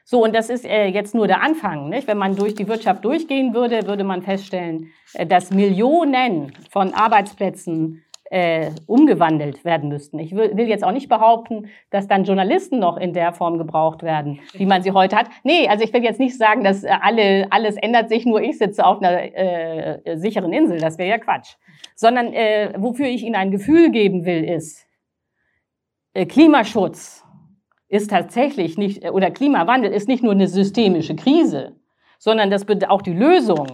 So, 0.05 0.23
und 0.25 0.35
das 0.35 0.51
ist 0.51 0.65
äh, 0.65 0.87
jetzt 0.87 1.15
nur 1.15 1.27
der 1.27 1.43
Anfang. 1.43 1.89
Nicht? 1.89 2.09
Wenn 2.09 2.19
man 2.19 2.37
durch 2.37 2.55
die 2.55 2.69
Wirtschaft 2.69 3.05
durchgehen 3.05 3.55
würde, 3.55 3.87
würde 3.87 4.05
man 4.05 4.23
feststellen, 4.23 4.93
äh, 5.15 5.27
dass 5.27 5.51
Millionen 5.51 6.53
von 6.71 6.93
Arbeitsplätzen 6.95 8.03
äh, 8.33 8.71
umgewandelt 8.87 9.63
werden 9.63 9.91
müssten. 9.91 10.19
Ich 10.19 10.35
will, 10.35 10.59
jetzt 10.67 10.85
auch 10.85 10.93
nicht 10.93 11.11
behaupten, 11.11 11.69
dass 11.91 12.09
dann 12.09 12.25
Journalisten 12.25 12.79
noch 12.79 12.97
in 12.97 13.13
der 13.13 13.35
Form 13.35 13.59
gebraucht 13.59 14.03
werden, 14.03 14.41
wie 14.55 14.65
man 14.65 14.83
sie 14.83 14.93
heute 14.93 15.17
hat. 15.17 15.27
Nee, 15.45 15.69
also 15.69 15.85
ich 15.85 15.93
will 15.93 16.03
jetzt 16.03 16.19
nicht 16.19 16.39
sagen, 16.39 16.65
dass 16.65 16.83
äh, 16.83 16.89
alle, 17.03 17.47
alles 17.51 17.77
ändert 17.77 18.09
sich, 18.09 18.25
nur 18.25 18.41
ich 18.41 18.57
sitze 18.57 18.87
auf 18.87 19.03
einer 19.03 19.37
äh, 19.37 20.17
sicheren 20.17 20.51
Insel. 20.55 20.79
Das 20.79 20.97
wäre 20.97 21.11
ja 21.11 21.19
Quatsch. 21.19 21.57
Sondern 21.95 22.33
äh, 22.33 22.73
wofür 22.79 23.07
ich 23.07 23.23
Ihnen 23.23 23.37
ein 23.37 23.51
Gefühl 23.51 23.91
geben 23.91 24.25
will, 24.25 24.45
ist 24.45 24.87
äh, 26.15 26.25
Klimaschutz 26.25 27.23
ist 27.93 28.09
tatsächlich 28.09 28.79
nicht, 28.79 29.05
oder 29.11 29.31
Klimawandel 29.31 29.93
ist 29.93 30.09
nicht 30.09 30.23
nur 30.23 30.33
eine 30.33 30.49
systemische 30.49 31.15
Krise, 31.15 31.77
sondern 32.19 32.51
das 32.51 32.65
auch 32.89 33.03
die 33.03 33.13
Lösung 33.13 33.67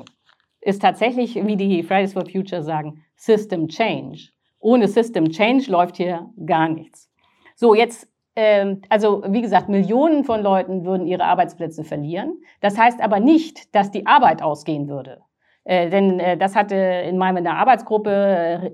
ist 0.60 0.82
tatsächlich, 0.82 1.36
wie 1.36 1.56
die 1.56 1.84
Fridays 1.84 2.14
for 2.14 2.26
Future 2.26 2.64
sagen, 2.64 3.04
System 3.14 3.68
Change. 3.68 4.30
Ohne 4.58 4.88
System 4.88 5.30
Change 5.30 5.70
läuft 5.70 5.98
hier 5.98 6.28
gar 6.44 6.68
nichts. 6.68 7.08
So, 7.54 7.76
jetzt, 7.76 8.08
äh, 8.34 8.74
also 8.88 9.22
wie 9.28 9.40
gesagt, 9.40 9.68
Millionen 9.68 10.24
von 10.24 10.42
Leuten 10.42 10.84
würden 10.84 11.06
ihre 11.06 11.22
Arbeitsplätze 11.22 11.84
verlieren. 11.84 12.42
Das 12.60 12.76
heißt 12.76 13.00
aber 13.00 13.20
nicht, 13.20 13.72
dass 13.72 13.92
die 13.92 14.04
Arbeit 14.06 14.42
ausgehen 14.42 14.88
würde. 14.88 15.20
Äh, 15.62 15.90
denn 15.90 16.18
äh, 16.18 16.36
das 16.36 16.56
hatte 16.56 16.74
in 16.74 17.18
meiner 17.18 17.56
Arbeitsgruppe 17.56 18.10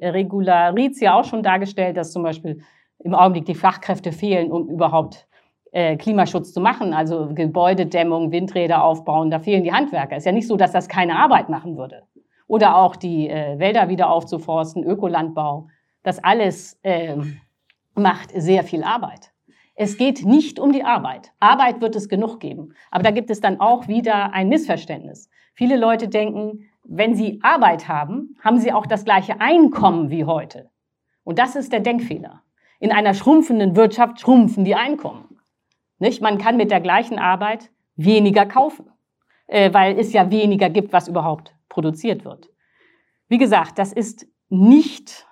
äh, 0.01 0.09
Regularitz 0.09 1.01
ja 1.01 1.19
auch 1.21 1.25
schon 1.25 1.43
dargestellt, 1.43 1.99
dass 1.99 2.13
zum 2.13 2.23
Beispiel 2.23 2.63
im 3.01 3.15
Augenblick 3.15 3.45
die 3.45 3.55
Fachkräfte 3.55 4.11
fehlen, 4.11 4.51
um 4.51 4.71
überhaupt 4.71 5.27
äh, 5.75 5.97
Klimaschutz 5.97 6.53
zu 6.53 6.61
machen, 6.61 6.95
also 6.95 7.35
Gebäudedämmung, 7.35 8.31
Windräder 8.31 8.85
aufbauen, 8.85 9.29
da 9.29 9.41
fehlen 9.41 9.65
die 9.65 9.73
Handwerker. 9.73 10.17
Ist 10.17 10.25
ja 10.25 10.31
nicht 10.31 10.47
so, 10.47 10.57
dass 10.57 10.71
das 10.71 10.89
keine 10.89 11.17
Arbeit 11.17 11.49
machen 11.49 11.77
würde. 11.77 12.05
Oder 12.47 12.77
auch 12.77 12.95
die 12.95 13.29
äh, 13.29 13.59
Wälder 13.59 13.89
wieder 13.89 14.09
aufzuforsten, 14.09 14.85
Ökolandbau. 14.85 15.67
Das 16.05 16.23
alles 16.23 16.79
äh, 16.85 17.17
macht 17.97 18.31
sehr 18.37 18.63
viel 18.63 18.85
Arbeit. 18.85 19.33
Es 19.75 19.97
geht 19.97 20.25
nicht 20.25 20.61
um 20.61 20.71
die 20.71 20.85
Arbeit. 20.85 21.33
Arbeit 21.41 21.81
wird 21.81 21.97
es 21.97 22.09
genug 22.09 22.39
geben. 22.39 22.75
Aber 22.93 23.03
da 23.03 23.11
gibt 23.11 23.29
es 23.31 23.41
dann 23.41 23.59
auch 23.59 23.89
wieder 23.89 24.33
ein 24.33 24.49
Missverständnis. 24.49 25.29
Viele 25.55 25.77
Leute 25.77 26.07
denken, 26.07 26.67
wenn 26.85 27.17
sie 27.17 27.41
Arbeit 27.43 27.89
haben, 27.89 28.37
haben 28.45 28.61
sie 28.61 28.73
auch 28.73 28.87
das 28.87 29.05
gleiche 29.05 29.41
Einkommen 29.41 30.11
wie 30.11 30.25
heute. 30.25 30.71
Und 31.25 31.41
das 31.41 31.57
ist 31.57 31.73
der 31.73 31.81
Denkfehler. 31.81 32.43
In 32.79 32.93
einer 32.93 33.15
schrumpfenden 33.15 33.75
Wirtschaft 33.75 34.21
schrumpfen 34.21 34.65
die 34.65 34.77
Einkommen. 34.77 35.34
Nicht? 35.99 36.21
Man 36.21 36.39
kann 36.39 36.57
mit 36.57 36.71
der 36.71 36.81
gleichen 36.81 37.19
Arbeit 37.19 37.71
weniger 37.97 38.47
kaufen, 38.47 38.91
äh, 39.47 39.73
weil 39.73 39.99
es 39.99 40.13
ja 40.13 40.31
weniger 40.31 40.71
gibt, 40.71 40.93
was 40.93 41.09
überhaupt 41.09 41.55
produziert 41.69 42.25
wird. 42.25 42.51
Wie 43.29 43.39
gesagt, 43.39 43.79
das 43.79 43.93
ist 43.93 44.27
nicht 44.49 45.27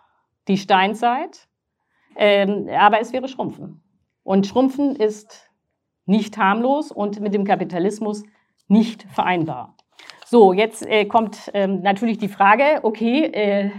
die 0.49 0.59
Steinzeit, 0.59 1.49
ähm, 2.17 2.69
aber 2.77 3.01
es 3.01 3.13
wäre 3.13 3.29
Schrumpfen. 3.29 3.83
Und 4.23 4.47
Schrumpfen 4.47 4.97
ist 4.97 5.51
nicht 6.07 6.37
harmlos 6.37 6.91
und 6.91 7.21
mit 7.21 7.35
dem 7.35 7.45
Kapitalismus 7.45 8.25
nicht 8.69 9.05
vereinbar. 9.11 9.77
So, 10.27 10.53
jetzt 10.53 10.87
äh, 10.87 11.05
kommt 11.05 11.51
ähm, 11.55 11.83
natürlich 11.83 12.19
die 12.19 12.29
Frage, 12.29 12.81
okay, 12.83 13.25
äh, 13.27 13.71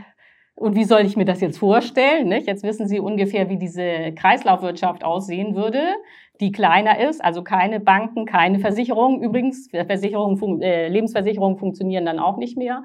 und 0.56 0.76
wie 0.76 0.84
soll 0.84 1.02
ich 1.02 1.17
mir 1.17 1.26
das 1.26 1.41
jetzt 1.41 1.58
vorstellen? 1.58 2.28
Nicht? 2.28 2.46
Jetzt 2.46 2.63
wissen 2.63 2.88
Sie 2.88 3.00
ungefähr, 3.00 3.50
wie 3.50 3.58
diese 3.58 4.13
Kreislaufwirtschaft 4.13 5.04
aussehen 5.04 5.56
würde 5.56 5.96
die 6.39 6.52
kleiner 6.52 7.00
ist, 7.00 7.24
also 7.24 7.43
keine 7.43 7.80
Banken, 7.80 8.26
keine 8.26 8.60
Versicherungen. 8.60 9.22
Übrigens, 9.22 9.69
Versicherungen, 9.69 10.62
äh, 10.62 10.88
Lebensversicherungen 10.89 11.58
funktionieren 11.58 12.06
dann 12.06 12.19
auch 12.19 12.38
nicht 12.38 12.58
mehr. 12.58 12.84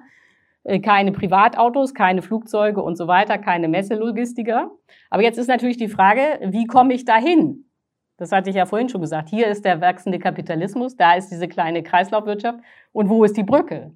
äh, 0.65 0.81
keine 0.81 1.13
Privatautos, 1.13 1.95
keine 1.95 2.23
Flugzeuge 2.23 2.83
und 2.83 2.97
so 2.97 3.07
weiter, 3.07 3.39
keine 3.39 3.69
Messelogistiker. 3.69 4.71
Aber 5.11 5.23
jetzt 5.23 5.39
ist 5.39 5.49
natürlich 5.49 5.79
die 5.79 5.89
Frage, 5.89 6.41
wie 6.45 6.67
komme 6.67 6.95
ich 6.95 7.05
dahin? 7.05 7.65
Das 8.19 8.33
hatte 8.33 8.51
ich 8.51 8.57
ja 8.57 8.67
vorhin 8.67 8.89
schon 8.89 9.01
gesagt. 9.01 9.29
Hier 9.29 9.47
ist 9.47 9.65
der 9.65 9.81
wachsende 9.81 10.19
Kapitalismus, 10.19 10.97
da 10.97 11.15
ist 11.15 11.31
diese 11.31 11.49
kleine 11.49 11.83
Kreislaufwirtschaft. 11.83 12.59
Und 12.93 13.09
wo 13.09 13.25
ist 13.25 13.37
die 13.37 13.45
Brücke? 13.45 13.93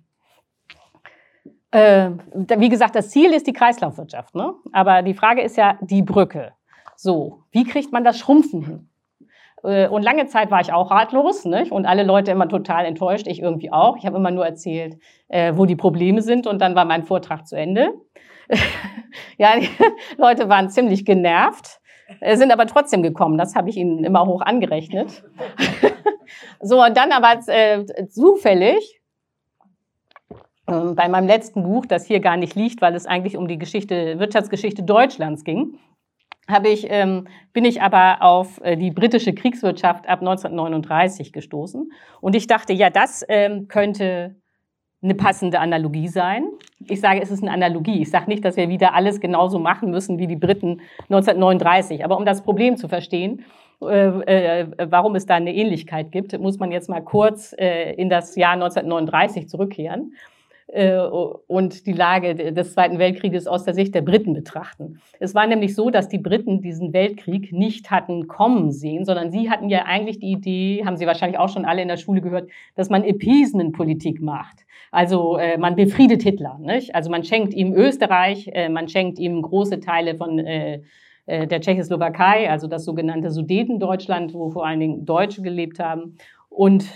Äh, 1.72 2.10
wie 2.58 2.68
gesagt, 2.68 2.94
das 2.94 3.10
Ziel 3.10 3.32
ist 3.32 3.46
die 3.46 3.52
Kreislaufwirtschaft. 3.52 4.34
Ne? 4.34 4.54
Aber 4.72 5.02
die 5.02 5.14
Frage 5.14 5.42
ist 5.42 5.56
ja 5.56 5.76
die 5.80 6.02
Brücke. 6.02 6.52
So, 6.96 7.42
wie 7.50 7.64
kriegt 7.64 7.92
man 7.92 8.04
das 8.04 8.18
Schrumpfen 8.18 8.62
hin? 8.62 8.88
Äh, 9.62 9.88
und 9.88 10.02
lange 10.02 10.26
Zeit 10.26 10.50
war 10.50 10.60
ich 10.60 10.72
auch 10.72 10.90
ratlos 10.90 11.44
nicht? 11.44 11.72
und 11.72 11.86
alle 11.86 12.02
Leute 12.02 12.30
immer 12.30 12.48
total 12.48 12.84
enttäuscht, 12.84 13.26
ich 13.26 13.40
irgendwie 13.40 13.72
auch. 13.72 13.96
Ich 13.96 14.06
habe 14.06 14.16
immer 14.16 14.30
nur 14.30 14.44
erzählt, 14.44 14.96
äh, 15.28 15.52
wo 15.56 15.66
die 15.66 15.76
Probleme 15.76 16.22
sind 16.22 16.46
und 16.46 16.60
dann 16.60 16.74
war 16.74 16.84
mein 16.84 17.04
Vortrag 17.04 17.46
zu 17.46 17.56
Ende. 17.56 17.92
ja, 19.38 19.58
die 19.58 19.68
Leute 20.18 20.48
waren 20.48 20.70
ziemlich 20.70 21.04
genervt, 21.04 21.80
äh, 22.20 22.36
sind 22.36 22.52
aber 22.52 22.66
trotzdem 22.66 23.02
gekommen. 23.02 23.38
Das 23.38 23.54
habe 23.54 23.70
ich 23.70 23.76
ihnen 23.76 24.04
immer 24.04 24.26
hoch 24.26 24.42
angerechnet. 24.42 25.24
so, 26.60 26.82
und 26.82 26.96
dann 26.96 27.12
aber 27.12 27.40
zufällig 28.08 29.02
ähm, 30.68 30.94
bei 30.94 31.08
meinem 31.08 31.26
letzten 31.26 31.62
Buch, 31.62 31.86
das 31.86 32.06
hier 32.06 32.20
gar 32.20 32.36
nicht 32.36 32.54
liegt, 32.54 32.80
weil 32.82 32.94
es 32.94 33.06
eigentlich 33.06 33.36
um 33.36 33.48
die 33.48 33.58
Geschichte, 33.58 34.18
Wirtschaftsgeschichte 34.18 34.82
Deutschlands 34.82 35.44
ging, 35.44 35.78
habe 36.48 36.68
ich, 36.68 36.86
ähm, 36.88 37.28
bin 37.52 37.64
ich 37.64 37.82
aber 37.82 38.22
auf 38.22 38.60
äh, 38.62 38.76
die 38.76 38.90
britische 38.90 39.32
Kriegswirtschaft 39.32 40.08
ab 40.08 40.20
1939 40.20 41.32
gestoßen. 41.32 41.92
Und 42.20 42.34
ich 42.34 42.46
dachte, 42.46 42.72
ja, 42.72 42.90
das 42.90 43.24
ähm, 43.28 43.68
könnte 43.68 44.36
eine 45.02 45.14
passende 45.14 45.58
Analogie 45.58 46.08
sein. 46.08 46.44
Ich 46.86 47.00
sage, 47.00 47.20
es 47.20 47.30
ist 47.30 47.42
eine 47.42 47.52
Analogie. 47.52 48.02
Ich 48.02 48.10
sage 48.10 48.28
nicht, 48.28 48.44
dass 48.44 48.56
wir 48.56 48.68
wieder 48.68 48.94
alles 48.94 49.20
genauso 49.20 49.58
machen 49.58 49.90
müssen 49.90 50.18
wie 50.18 50.28
die 50.28 50.36
Briten 50.36 50.80
1939. 51.08 52.04
Aber 52.04 52.16
um 52.16 52.24
das 52.24 52.42
Problem 52.42 52.76
zu 52.76 52.88
verstehen, 52.88 53.44
äh, 53.80 54.60
äh, 54.60 54.66
warum 54.90 55.16
es 55.16 55.26
da 55.26 55.34
eine 55.34 55.54
Ähnlichkeit 55.54 56.12
gibt, 56.12 56.38
muss 56.38 56.58
man 56.58 56.70
jetzt 56.70 56.88
mal 56.88 57.02
kurz 57.02 57.54
äh, 57.58 57.94
in 57.94 58.08
das 58.08 58.36
Jahr 58.36 58.52
1939 58.52 59.48
zurückkehren. 59.48 60.14
Äh, 60.72 60.96
und 60.96 61.86
die 61.86 61.92
Lage 61.92 62.34
des 62.34 62.72
Zweiten 62.72 62.98
Weltkrieges 62.98 63.46
aus 63.46 63.64
der 63.64 63.74
Sicht 63.74 63.94
der 63.94 64.00
Briten 64.00 64.32
betrachten. 64.32 65.02
Es 65.20 65.34
war 65.34 65.46
nämlich 65.46 65.74
so, 65.74 65.90
dass 65.90 66.08
die 66.08 66.16
Briten 66.16 66.62
diesen 66.62 66.94
Weltkrieg 66.94 67.52
nicht 67.52 67.90
hatten 67.90 68.26
kommen 68.26 68.72
sehen, 68.72 69.04
sondern 69.04 69.30
sie 69.30 69.50
hatten 69.50 69.68
ja 69.68 69.84
eigentlich 69.84 70.18
die 70.18 70.32
Idee, 70.32 70.82
haben 70.86 70.96
sie 70.96 71.06
wahrscheinlich 71.06 71.38
auch 71.38 71.50
schon 71.50 71.66
alle 71.66 71.82
in 71.82 71.88
der 71.88 71.98
Schule 71.98 72.22
gehört, 72.22 72.48
dass 72.74 72.88
man 72.88 73.04
Appeasement-Politik 73.04 74.22
macht. 74.22 74.64
Also 74.90 75.36
äh, 75.36 75.58
man 75.58 75.76
befriedet 75.76 76.22
Hitler. 76.22 76.58
Nicht? 76.58 76.94
Also 76.94 77.10
man 77.10 77.22
schenkt 77.22 77.52
ihm 77.52 77.74
Österreich, 77.74 78.48
äh, 78.54 78.70
man 78.70 78.88
schenkt 78.88 79.18
ihm 79.18 79.42
große 79.42 79.80
Teile 79.80 80.14
von 80.14 80.38
äh, 80.38 80.80
äh 81.26 81.46
der 81.46 81.60
Tschechoslowakei, 81.60 82.48
also 82.48 82.66
das 82.66 82.86
sogenannte 82.86 83.30
Sudetendeutschland, 83.30 84.32
wo 84.32 84.48
vor 84.48 84.64
allen 84.64 84.80
Dingen 84.80 85.04
Deutsche 85.04 85.42
gelebt 85.42 85.80
haben. 85.80 86.16
Und 86.48 86.86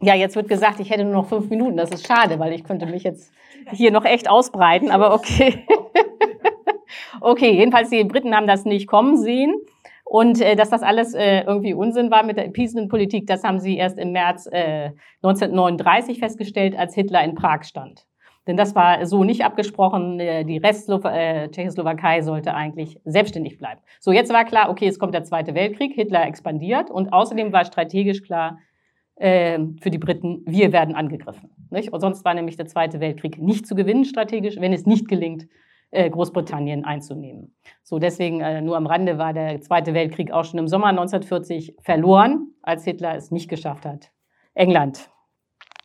ja, 0.00 0.14
jetzt 0.14 0.36
wird 0.36 0.48
gesagt, 0.48 0.80
ich 0.80 0.90
hätte 0.90 1.04
nur 1.04 1.14
noch 1.14 1.26
fünf 1.26 1.48
Minuten. 1.48 1.76
Das 1.76 1.90
ist 1.90 2.06
schade, 2.06 2.38
weil 2.38 2.52
ich 2.52 2.64
könnte 2.64 2.86
mich 2.86 3.02
jetzt 3.02 3.32
hier 3.70 3.90
noch 3.90 4.04
echt 4.04 4.28
ausbreiten, 4.28 4.90
aber 4.90 5.14
okay. 5.14 5.66
okay, 7.20 7.50
jedenfalls 7.52 7.90
die 7.90 8.04
Briten 8.04 8.34
haben 8.34 8.46
das 8.46 8.64
nicht 8.64 8.86
kommen 8.86 9.16
sehen. 9.16 9.54
Und 10.04 10.40
äh, 10.40 10.54
dass 10.54 10.70
das 10.70 10.82
alles 10.82 11.14
äh, 11.14 11.40
irgendwie 11.40 11.74
Unsinn 11.74 12.12
war 12.12 12.22
mit 12.22 12.36
der 12.36 12.46
Appeasement-Politik, 12.46 13.26
das 13.26 13.42
haben 13.42 13.58
sie 13.58 13.76
erst 13.76 13.98
im 13.98 14.12
März 14.12 14.46
äh, 14.46 14.92
1939 15.22 16.20
festgestellt, 16.20 16.78
als 16.78 16.94
Hitler 16.94 17.24
in 17.24 17.34
Prag 17.34 17.64
stand. 17.64 18.06
Denn 18.46 18.56
das 18.56 18.76
war 18.76 19.04
so 19.06 19.24
nicht 19.24 19.44
abgesprochen. 19.44 20.20
Äh, 20.20 20.44
die 20.44 20.58
Rest 20.58 20.88
äh, 20.88 21.48
Tschechoslowakei 21.48 22.22
sollte 22.22 22.54
eigentlich 22.54 23.00
selbstständig 23.04 23.58
bleiben. 23.58 23.80
So, 23.98 24.12
jetzt 24.12 24.32
war 24.32 24.44
klar, 24.44 24.70
okay, 24.70 24.86
es 24.86 25.00
kommt 25.00 25.14
der 25.14 25.24
Zweite 25.24 25.54
Weltkrieg, 25.54 25.94
Hitler 25.94 26.24
expandiert 26.26 26.90
und 26.90 27.12
außerdem 27.12 27.52
war 27.52 27.64
strategisch 27.64 28.22
klar, 28.22 28.58
äh, 29.16 29.58
für 29.80 29.90
die 29.90 29.98
Briten, 29.98 30.42
wir 30.46 30.72
werden 30.72 30.94
angegriffen. 30.94 31.50
Nicht? 31.70 31.92
Und 31.92 32.00
sonst 32.00 32.24
war 32.24 32.34
nämlich 32.34 32.56
der 32.56 32.66
Zweite 32.66 33.00
Weltkrieg 33.00 33.38
nicht 33.38 33.66
zu 33.66 33.74
gewinnen 33.74 34.04
strategisch, 34.04 34.56
wenn 34.58 34.72
es 34.72 34.86
nicht 34.86 35.08
gelingt, 35.08 35.46
äh, 35.90 36.10
Großbritannien 36.10 36.84
einzunehmen. 36.84 37.54
So 37.82 37.98
deswegen 37.98 38.40
äh, 38.40 38.60
nur 38.60 38.76
am 38.76 38.86
Rande 38.86 39.18
war 39.18 39.32
der 39.32 39.60
Zweite 39.60 39.94
Weltkrieg 39.94 40.32
auch 40.32 40.44
schon 40.44 40.58
im 40.58 40.68
Sommer 40.68 40.88
1940 40.88 41.76
verloren, 41.80 42.48
als 42.62 42.84
Hitler 42.84 43.14
es 43.14 43.30
nicht 43.30 43.48
geschafft 43.48 43.86
hat, 43.86 44.10
England 44.54 45.10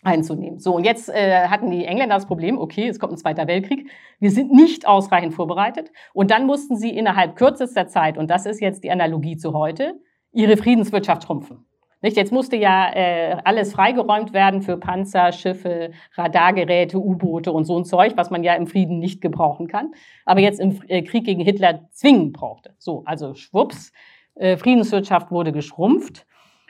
einzunehmen. 0.04 0.60
So, 0.60 0.76
und 0.76 0.84
jetzt 0.84 1.10
äh, 1.10 1.48
hatten 1.48 1.70
die 1.70 1.86
Engländer 1.86 2.16
das 2.16 2.26
Problem, 2.26 2.58
okay, 2.58 2.88
es 2.88 3.00
kommt 3.00 3.14
ein 3.14 3.18
Zweiter 3.18 3.48
Weltkrieg, 3.48 3.90
wir 4.20 4.32
sind 4.32 4.52
nicht 4.52 4.88
ausreichend 4.88 5.34
vorbereitet 5.34 5.92
und 6.14 6.32
dann 6.32 6.48
mussten 6.48 6.76
sie 6.76 6.90
innerhalb 6.90 7.36
kürzester 7.36 7.88
Zeit, 7.88 8.18
und 8.18 8.30
das 8.30 8.46
ist 8.46 8.60
jetzt 8.60 8.84
die 8.84 8.92
Analogie 8.92 9.38
zu 9.38 9.54
heute, 9.54 9.94
ihre 10.32 10.58
Friedenswirtschaft 10.58 11.24
schrumpfen. 11.24 11.66
Nicht? 12.02 12.18
Jetzt 12.18 12.32
musste 12.32 12.56
ja 12.56 12.92
äh, 12.94 13.38
alles 13.44 13.74
freigeräumt 13.74 14.34
werden 14.34 14.62
für 14.62 14.78
Panzer, 14.78 15.32
Schiffe, 15.32 15.92
Radargeräte, 16.16 16.98
U-Boote 16.98 17.52
und 17.52 17.66
so 17.66 17.78
ein 17.78 17.86
Zeug, 17.86 18.14
was 18.16 18.32
man 18.32 18.44
ja 18.44 18.56
im 18.56 18.68
Frieden 18.68 19.00
nicht 19.00 19.22
gebrauchen 19.22 19.68
kann, 19.68 19.94
aber 20.26 20.40
jetzt 20.40 20.60
im 20.60 20.82
äh, 20.88 21.04
Krieg 21.04 21.26
gegen 21.26 21.44
Hitler 21.44 21.88
zwingend 21.92 22.34
brauchte. 22.34 22.74
So, 22.80 23.04
also 23.06 23.36
schwupps, 23.36 23.92
äh, 24.36 24.58
Friedenswirtschaft 24.58 25.32
wurde 25.32 25.52
geschrumpft. 25.52 26.26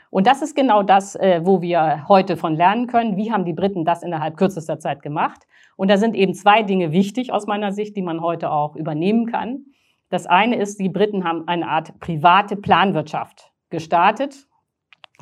Und 0.09 0.27
das 0.27 0.41
ist 0.41 0.57
genau 0.57 0.83
das, 0.83 1.15
äh, 1.15 1.39
wo 1.45 1.61
wir 1.61 2.09
heute 2.09 2.35
von 2.35 2.55
lernen 2.55 2.87
können. 2.87 3.15
Wie 3.15 3.31
haben 3.31 3.45
die 3.45 3.53
Briten 3.53 3.85
das 3.85 4.03
innerhalb 4.03 4.35
kürzester 4.35 4.77
Zeit 4.77 5.01
gemacht? 5.01 5.47
Und 5.77 5.89
da 5.89 5.95
sind 5.95 6.15
eben 6.15 6.33
zwei 6.33 6.63
Dinge 6.63 6.91
wichtig 6.91 7.31
aus 7.31 7.47
meiner 7.47 7.71
Sicht, 7.71 7.95
die 7.95 8.01
man 8.01 8.21
heute 8.21 8.51
auch 8.51 8.75
übernehmen 8.75 9.25
kann. 9.25 9.67
Das 10.09 10.27
eine 10.27 10.57
ist, 10.57 10.81
die 10.81 10.89
Briten 10.89 11.23
haben 11.23 11.47
eine 11.47 11.69
Art 11.69 11.97
private 12.01 12.57
Planwirtschaft 12.57 13.53
gestartet 13.69 14.47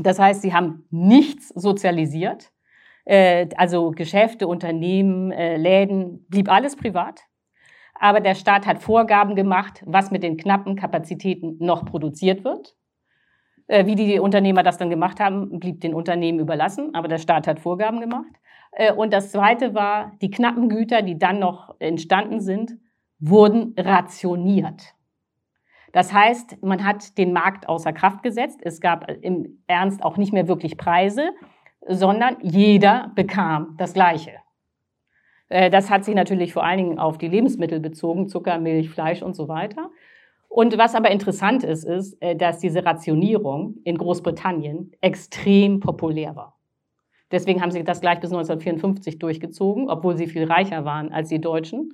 das 0.05 0.19
heißt, 0.19 0.41
sie 0.41 0.53
haben 0.53 0.85
nichts 0.89 1.49
sozialisiert. 1.49 2.51
Äh, 3.05 3.47
also 3.55 3.91
Geschäfte, 3.91 4.47
Unternehmen, 4.47 5.31
äh, 5.31 5.57
Läden, 5.57 6.25
blieb 6.29 6.49
alles 6.49 6.75
privat. 6.75 7.21
Aber 7.95 8.21
der 8.21 8.35
Staat 8.35 8.65
hat 8.65 8.79
Vorgaben 8.81 9.35
gemacht, 9.35 9.83
was 9.85 10.11
mit 10.11 10.23
den 10.23 10.37
knappen 10.37 10.75
Kapazitäten 10.75 11.57
noch 11.59 11.85
produziert 11.85 12.43
wird. 12.43 12.75
Äh, 13.67 13.85
wie 13.85 13.95
die 13.95 14.19
Unternehmer 14.19 14.63
das 14.63 14.77
dann 14.77 14.89
gemacht 14.89 15.19
haben, 15.19 15.59
blieb 15.59 15.81
den 15.81 15.93
Unternehmen 15.93 16.39
überlassen, 16.39 16.93
aber 16.93 17.07
der 17.07 17.17
Staat 17.17 17.47
hat 17.47 17.59
Vorgaben 17.59 17.99
gemacht. 17.99 18.31
Und 18.97 19.13
das 19.13 19.31
Zweite 19.31 19.73
war, 19.73 20.11
die 20.21 20.29
knappen 20.29 20.69
Güter, 20.69 21.01
die 21.01 21.17
dann 21.17 21.39
noch 21.39 21.75
entstanden 21.79 22.39
sind, 22.39 22.77
wurden 23.19 23.73
rationiert. 23.75 24.93
Das 25.91 26.13
heißt, 26.13 26.61
man 26.61 26.85
hat 26.85 27.17
den 27.17 27.33
Markt 27.33 27.67
außer 27.67 27.93
Kraft 27.93 28.23
gesetzt. 28.23 28.59
Es 28.63 28.79
gab 28.79 29.09
im 29.09 29.63
Ernst 29.67 30.03
auch 30.03 30.17
nicht 30.17 30.33
mehr 30.33 30.47
wirklich 30.47 30.77
Preise, 30.77 31.31
sondern 31.87 32.37
jeder 32.41 33.11
bekam 33.15 33.75
das 33.77 33.93
Gleiche. 33.93 34.33
Äh, 35.49 35.69
das 35.69 35.89
hat 35.89 36.05
sich 36.05 36.15
natürlich 36.15 36.53
vor 36.53 36.63
allen 36.63 36.77
Dingen 36.77 36.99
auf 36.99 37.17
die 37.17 37.27
Lebensmittel 37.27 37.79
bezogen, 37.79 38.27
Zucker, 38.27 38.59
Milch, 38.59 38.89
Fleisch 38.89 39.21
und 39.21 39.35
so 39.35 39.47
weiter. 39.47 39.89
Und 40.47 40.77
was 40.77 40.95
aber 40.95 41.11
interessant 41.11 41.63
ist, 41.63 41.83
ist, 41.83 42.21
äh, 42.21 42.35
dass 42.35 42.59
diese 42.59 42.85
Rationierung 42.85 43.75
in 43.83 43.97
Großbritannien 43.97 44.91
extrem 45.01 45.79
populär 45.79 46.35
war. 46.35 46.59
Deswegen 47.31 47.61
haben 47.61 47.71
sie 47.71 47.83
das 47.83 48.01
gleich 48.01 48.19
bis 48.19 48.31
1954 48.31 49.19
durchgezogen, 49.19 49.89
obwohl 49.89 50.17
sie 50.17 50.27
viel 50.27 50.45
reicher 50.45 50.85
waren 50.85 51.11
als 51.11 51.29
die 51.29 51.39
Deutschen. 51.39 51.93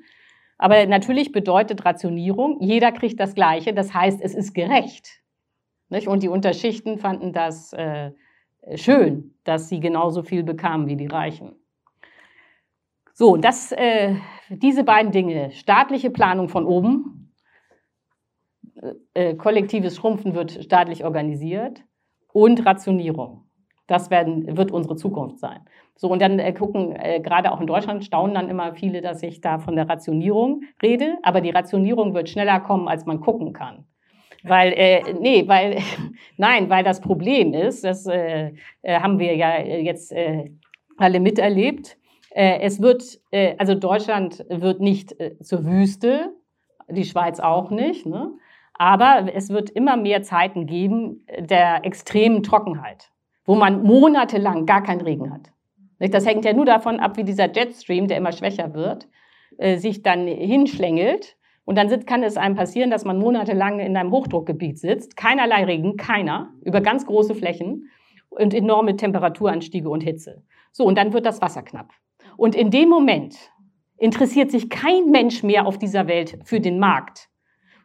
Aber 0.58 0.86
natürlich 0.86 1.32
bedeutet 1.32 1.84
Rationierung, 1.84 2.62
jeder 2.62 2.92
kriegt 2.92 3.20
das 3.20 3.36
Gleiche, 3.36 3.74
das 3.74 3.94
heißt, 3.94 4.22
es 4.22 4.34
ist 4.34 4.54
gerecht. 4.54 5.22
Nicht? 5.90 6.08
Und 6.08 6.24
die 6.24 6.30
Unterschichten 6.30 6.98
fanden 6.98 7.34
das 7.34 7.74
äh, 7.74 8.12
schön, 8.76 9.36
dass 9.44 9.70
sie 9.70 9.80
genauso 9.80 10.24
viel 10.24 10.44
bekamen 10.44 10.88
wie 10.88 10.96
die 10.96 11.08
Reichen. 11.08 11.56
So, 13.14 13.38
das, 13.38 13.72
äh, 13.72 14.16
diese 14.50 14.84
beiden 14.84 15.12
Dinge, 15.12 15.52
staatliche 15.52 16.10
Planung 16.10 16.50
von 16.50 16.66
oben, 16.66 17.34
äh, 19.14 19.30
äh 19.30 19.36
kollektives 19.36 19.96
Schrumpfen 19.96 20.36
wird 20.36 20.52
staatlich 20.64 21.06
organisiert 21.06 21.84
und 22.34 22.66
Rationierung. 22.66 23.45
Das 23.88 24.10
werden, 24.10 24.58
wird 24.58 24.72
unsere 24.72 24.96
Zukunft 24.96 25.40
sein. 25.40 25.60
So, 25.96 26.10
und 26.10 26.22
dann 26.22 26.40
äh, 26.40 26.54
gucken, 26.54 26.96
äh, 26.96 27.20
gerade 27.22 27.52
auch 27.52 27.62
in 27.62 27.68
Deutschland 27.68 28.04
staunen 28.04 28.36
dann 28.36 28.50
immer 28.50 28.74
viele, 28.74 29.02
dass 29.02 29.24
ich 29.24 29.42
da 29.42 29.60
von 29.60 29.76
der 29.76 29.88
Rationierung 29.88 30.64
rede, 30.82 31.18
aber 31.24 31.42
die 31.42 31.52
Rationierung 31.52 32.14
wird 32.14 32.30
schneller 32.30 32.60
kommen, 32.60 32.88
als 32.88 33.06
man 33.06 33.22
gucken 33.22 33.54
kann. 33.54 33.86
Weil, 34.44 34.74
äh, 34.74 35.14
nee, 35.20 35.48
weil, 35.48 35.78
nein, 36.38 36.70
weil 36.70 36.84
das 36.84 37.00
Problem 37.00 37.54
ist, 37.54 37.84
das 37.84 38.06
äh, 38.08 38.54
äh 38.82 39.00
haben 39.00 39.20
wir 39.20 39.36
ja 39.36 39.60
jetzt 39.60 40.12
äh, 40.12 40.52
alle 40.98 41.20
miterlebt, 41.20 41.98
äh, 42.36 42.60
es 42.60 42.82
wird, 42.82 43.20
äh, 43.32 43.56
also 43.58 43.76
Deutschland 43.76 44.46
wird 44.50 44.82
nicht 44.82 45.18
äh, 45.22 45.40
zur 45.40 45.66
Wüste, 45.66 46.34
die 46.90 47.06
Schweiz 47.06 47.40
auch 47.40 47.72
nicht, 47.72 48.06
ne? 48.06 48.34
aber 48.74 49.30
es 49.34 49.50
wird 49.50 49.70
immer 49.70 49.96
mehr 49.96 50.22
Zeiten 50.22 50.66
geben 50.66 51.26
der 51.40 51.86
extremen 51.86 52.44
Trockenheit 52.44 53.10
wo 53.46 53.56
man 53.56 53.84
monatelang 53.84 54.66
gar 54.66 54.84
keinen 54.84 55.02
Regen 55.02 55.32
hat. 55.32 55.52
Das 56.00 56.26
hängt 56.26 56.46
ja 56.46 56.54
nur 56.54 56.66
davon 56.66 57.00
ab, 57.00 57.18
wie 57.18 57.24
dieser 57.24 57.52
Jetstream, 57.52 58.08
der 58.08 58.18
immer 58.18 58.32
schwächer 58.32 58.74
wird, 58.74 59.08
äh, 59.58 59.78
sich 59.78 60.04
dann 60.04 60.28
hinschlängelt. 60.28 61.38
Und 61.64 61.78
dann 61.78 62.06
kann 62.06 62.22
es 62.22 62.38
einem 62.38 62.56
passieren, 62.56 62.92
dass 62.92 63.06
man 63.06 63.18
monatelang 63.18 63.80
in 63.80 63.98
einem 63.98 64.12
Hochdruckgebiet 64.12 64.78
sitzt, 64.78 65.18
keinerlei 65.18 65.64
Regen, 65.64 65.98
keiner, 65.98 66.54
über 66.64 66.82
ganz 66.82 67.06
große 67.06 67.34
Flächen 67.34 67.90
und 68.30 68.54
enorme 68.54 68.98
Temperaturanstiege 68.98 69.90
und 69.90 70.02
Hitze. 70.02 70.44
So, 70.72 70.86
und 70.86 70.98
dann 70.98 71.14
wird 71.14 71.26
das 71.26 71.42
Wasser 71.42 71.64
knapp. 71.64 71.90
Und 72.38 72.54
in 72.54 72.70
dem 72.70 72.90
Moment 72.90 73.36
interessiert 73.98 74.52
sich 74.52 74.70
kein 74.70 75.10
Mensch 75.10 75.42
mehr 75.42 75.66
auf 75.66 75.78
dieser 75.78 76.08
Welt 76.08 76.38
für 76.44 76.60
den 76.60 76.80
Markt. 76.80 77.30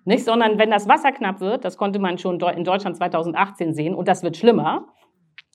Nicht? 0.05 0.25
Sondern 0.25 0.59
wenn 0.59 0.71
das 0.71 0.89
Wasser 0.89 1.13
knapp 1.13 1.41
wird, 1.41 1.65
das 1.65 1.77
konnte 1.77 2.01
man 2.01 2.19
schon 2.19 2.41
in 2.41 2.65
Deutschland 2.65 2.97
2018 2.97 3.75
sehen, 3.75 3.95
und 3.95 4.09
das 4.09 4.23
wird 4.23 4.37
schlimmer, 4.37 4.89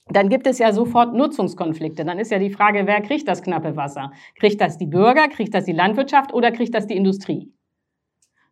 dann 0.08 0.30
gibt 0.30 0.46
es 0.46 0.60
ja 0.60 0.72
sofort 0.72 1.14
Nutzungskonflikte. 1.14 2.06
Dann 2.06 2.20
ist 2.20 2.32
ja 2.32 2.38
die 2.38 2.52
Frage, 2.52 2.86
wer 2.86 3.02
kriegt 3.02 3.28
das 3.28 3.42
knappe 3.42 3.76
Wasser? 3.76 4.12
Kriegt 4.36 4.62
das 4.62 4.78
die 4.78 4.86
Bürger, 4.86 5.28
kriegt 5.28 5.54
das 5.54 5.66
die 5.66 5.72
Landwirtschaft 5.72 6.34
oder 6.34 6.52
kriegt 6.52 6.76
das 6.76 6.86
die 6.86 6.96
Industrie? 6.96 7.52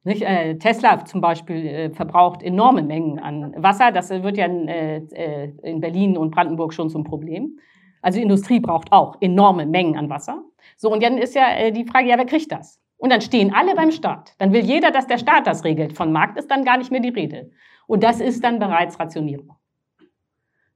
Nicht? 0.04 0.24
Äh, 0.24 0.58
Tesla 0.58 1.06
zum 1.06 1.22
Beispiel 1.22 1.66
äh, 1.66 1.90
verbraucht 1.92 2.42
enorme 2.44 2.82
Mengen 2.82 3.20
an 3.20 3.54
Wasser. 3.58 3.92
Das 3.92 4.10
wird 4.10 4.38
ja 4.38 4.46
in, 4.46 4.68
äh, 4.68 4.98
äh 5.14 5.52
in 5.62 5.80
Berlin 5.80 6.18
und 6.18 6.32
Brandenburg 6.32 6.74
schon 6.74 6.90
zum 6.90 7.04
Problem. 7.04 7.60
Also 8.02 8.18
die 8.18 8.24
Industrie 8.24 8.60
braucht 8.60 8.92
auch 8.92 9.16
enorme 9.22 9.66
Mengen 9.66 9.96
an 9.96 10.10
Wasser. 10.10 10.44
So, 10.76 10.92
und 10.92 11.04
dann 11.04 11.18
ist 11.18 11.36
ja 11.36 11.56
äh, 11.56 11.72
die 11.72 11.86
Frage, 11.86 12.10
ja, 12.10 12.18
wer 12.18 12.26
kriegt 12.26 12.52
das? 12.52 12.82
Und 12.98 13.12
dann 13.12 13.22
stehen 13.22 13.54
alle 13.54 13.76
beim 13.76 13.92
Staat. 13.92 14.34
Dann 14.40 14.54
will 14.54 14.64
jeder, 14.64 14.92
dass 14.92 15.08
der 15.08 15.18
Staat 15.18 15.48
das 15.48 15.64
regelt. 15.64 15.94
Von 15.94 16.12
Markt 16.12 16.38
ist 16.38 16.50
dann 16.50 16.66
gar 16.66 16.78
nicht 16.78 16.92
mehr 16.92 17.00
die 17.00 17.10
Rede. 17.10 17.52
Und 17.86 18.04
das 18.04 18.20
ist 18.20 18.44
dann 18.44 18.60
bereits 18.60 19.00
Rationierung. 19.00 19.56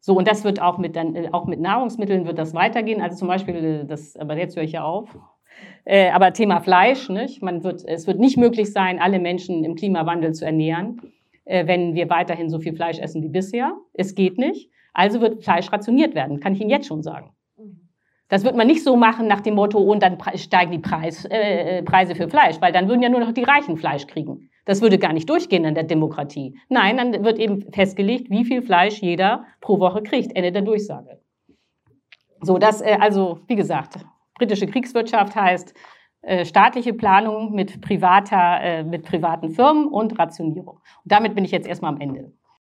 So, 0.07 0.17
und 0.17 0.25
das 0.25 0.45
wird 0.45 0.61
auch 0.61 0.77
mit, 0.77 0.95
dann, 0.95 1.17
äh, 1.17 1.27
auch 1.33 1.47
mit 1.47 1.59
Nahrungsmitteln 1.59 2.25
wird 2.25 2.37
das 2.37 2.53
weitergehen. 2.53 3.01
Also 3.01 3.17
zum 3.17 3.27
Beispiel, 3.27 3.55
äh, 3.55 3.85
das, 3.85 4.15
aber 4.15 4.37
jetzt 4.37 4.55
höre 4.55 4.63
ich 4.63 4.71
ja 4.71 4.85
auf. 4.85 5.17
Äh, 5.83 6.11
aber 6.11 6.31
Thema 6.31 6.61
Fleisch, 6.61 7.09
nicht? 7.09 7.43
Man 7.43 7.65
wird, 7.65 7.83
es 7.85 8.07
wird 8.07 8.17
nicht 8.17 8.37
möglich 8.37 8.71
sein, 8.71 8.99
alle 8.99 9.19
Menschen 9.19 9.65
im 9.65 9.75
Klimawandel 9.75 10.33
zu 10.33 10.45
ernähren, 10.45 11.01
äh, 11.43 11.67
wenn 11.67 11.93
wir 11.93 12.09
weiterhin 12.09 12.49
so 12.49 12.57
viel 12.57 12.73
Fleisch 12.73 12.99
essen 12.99 13.21
wie 13.21 13.27
bisher. 13.27 13.73
Es 13.91 14.15
geht 14.15 14.37
nicht. 14.37 14.71
Also 14.93 15.19
wird 15.19 15.43
Fleisch 15.43 15.69
rationiert 15.73 16.15
werden, 16.15 16.39
kann 16.39 16.53
ich 16.53 16.61
Ihnen 16.61 16.69
jetzt 16.69 16.87
schon 16.87 17.03
sagen. 17.03 17.31
Das 18.29 18.43
wird 18.43 18.55
man 18.55 18.67
nicht 18.67 18.83
so 18.83 18.95
machen 18.97 19.27
nach 19.27 19.41
dem 19.41 19.55
Motto, 19.55 19.79
und 19.79 20.03
dann 20.03 20.17
steigen 20.35 20.71
die 20.71 20.79
Preis, 20.79 21.25
äh, 21.25 21.81
Preise 21.83 22.13
für 22.15 22.27
Fleisch, 22.27 22.57
weil 22.59 22.73
dann 22.73 22.87
würden 22.89 23.01
ja 23.01 23.09
nur 23.09 23.21
noch 23.21 23.31
die 23.31 23.43
Reichen 23.43 23.77
Fleisch 23.77 24.05
kriegen. 24.05 24.49
Das 24.65 24.81
würde 24.81 24.97
gar 24.97 25.13
nicht 25.13 25.29
durchgehen 25.29 25.63
in 25.63 25.75
der 25.75 25.85
Demokratie. 25.85 26.59
Nein, 26.67 26.97
dann 26.97 27.23
wird 27.23 27.39
eben 27.39 27.71
festgelegt, 27.71 28.29
wie 28.29 28.43
viel 28.43 28.61
Fleisch 28.61 29.01
jeder 29.01 29.45
pro 29.61 29.79
Woche 29.79 30.03
kriegt. 30.03 30.35
Ende 30.35 30.51
der 30.51 30.61
Durchsage. 30.61 31.21
So, 32.41 32.57
das, 32.57 32.81
äh, 32.81 32.97
also, 32.99 33.39
wie 33.47 33.55
gesagt, 33.55 34.05
britische 34.35 34.67
Kriegswirtschaft 34.67 35.35
heißt 35.35 35.73
äh, 36.21 36.43
staatliche 36.43 36.93
Planung 36.93 37.53
mit 37.53 37.79
privater, 37.79 38.59
äh, 38.61 38.83
mit 38.83 39.03
privaten 39.03 39.51
Firmen 39.51 39.87
und 39.87 40.19
Rationierung. 40.19 40.81
Und 41.03 41.11
damit 41.11 41.35
bin 41.35 41.45
ich 41.45 41.51
jetzt 41.51 41.67
erstmal 41.67 41.93
am 41.93 42.01
Ende. 42.01 42.33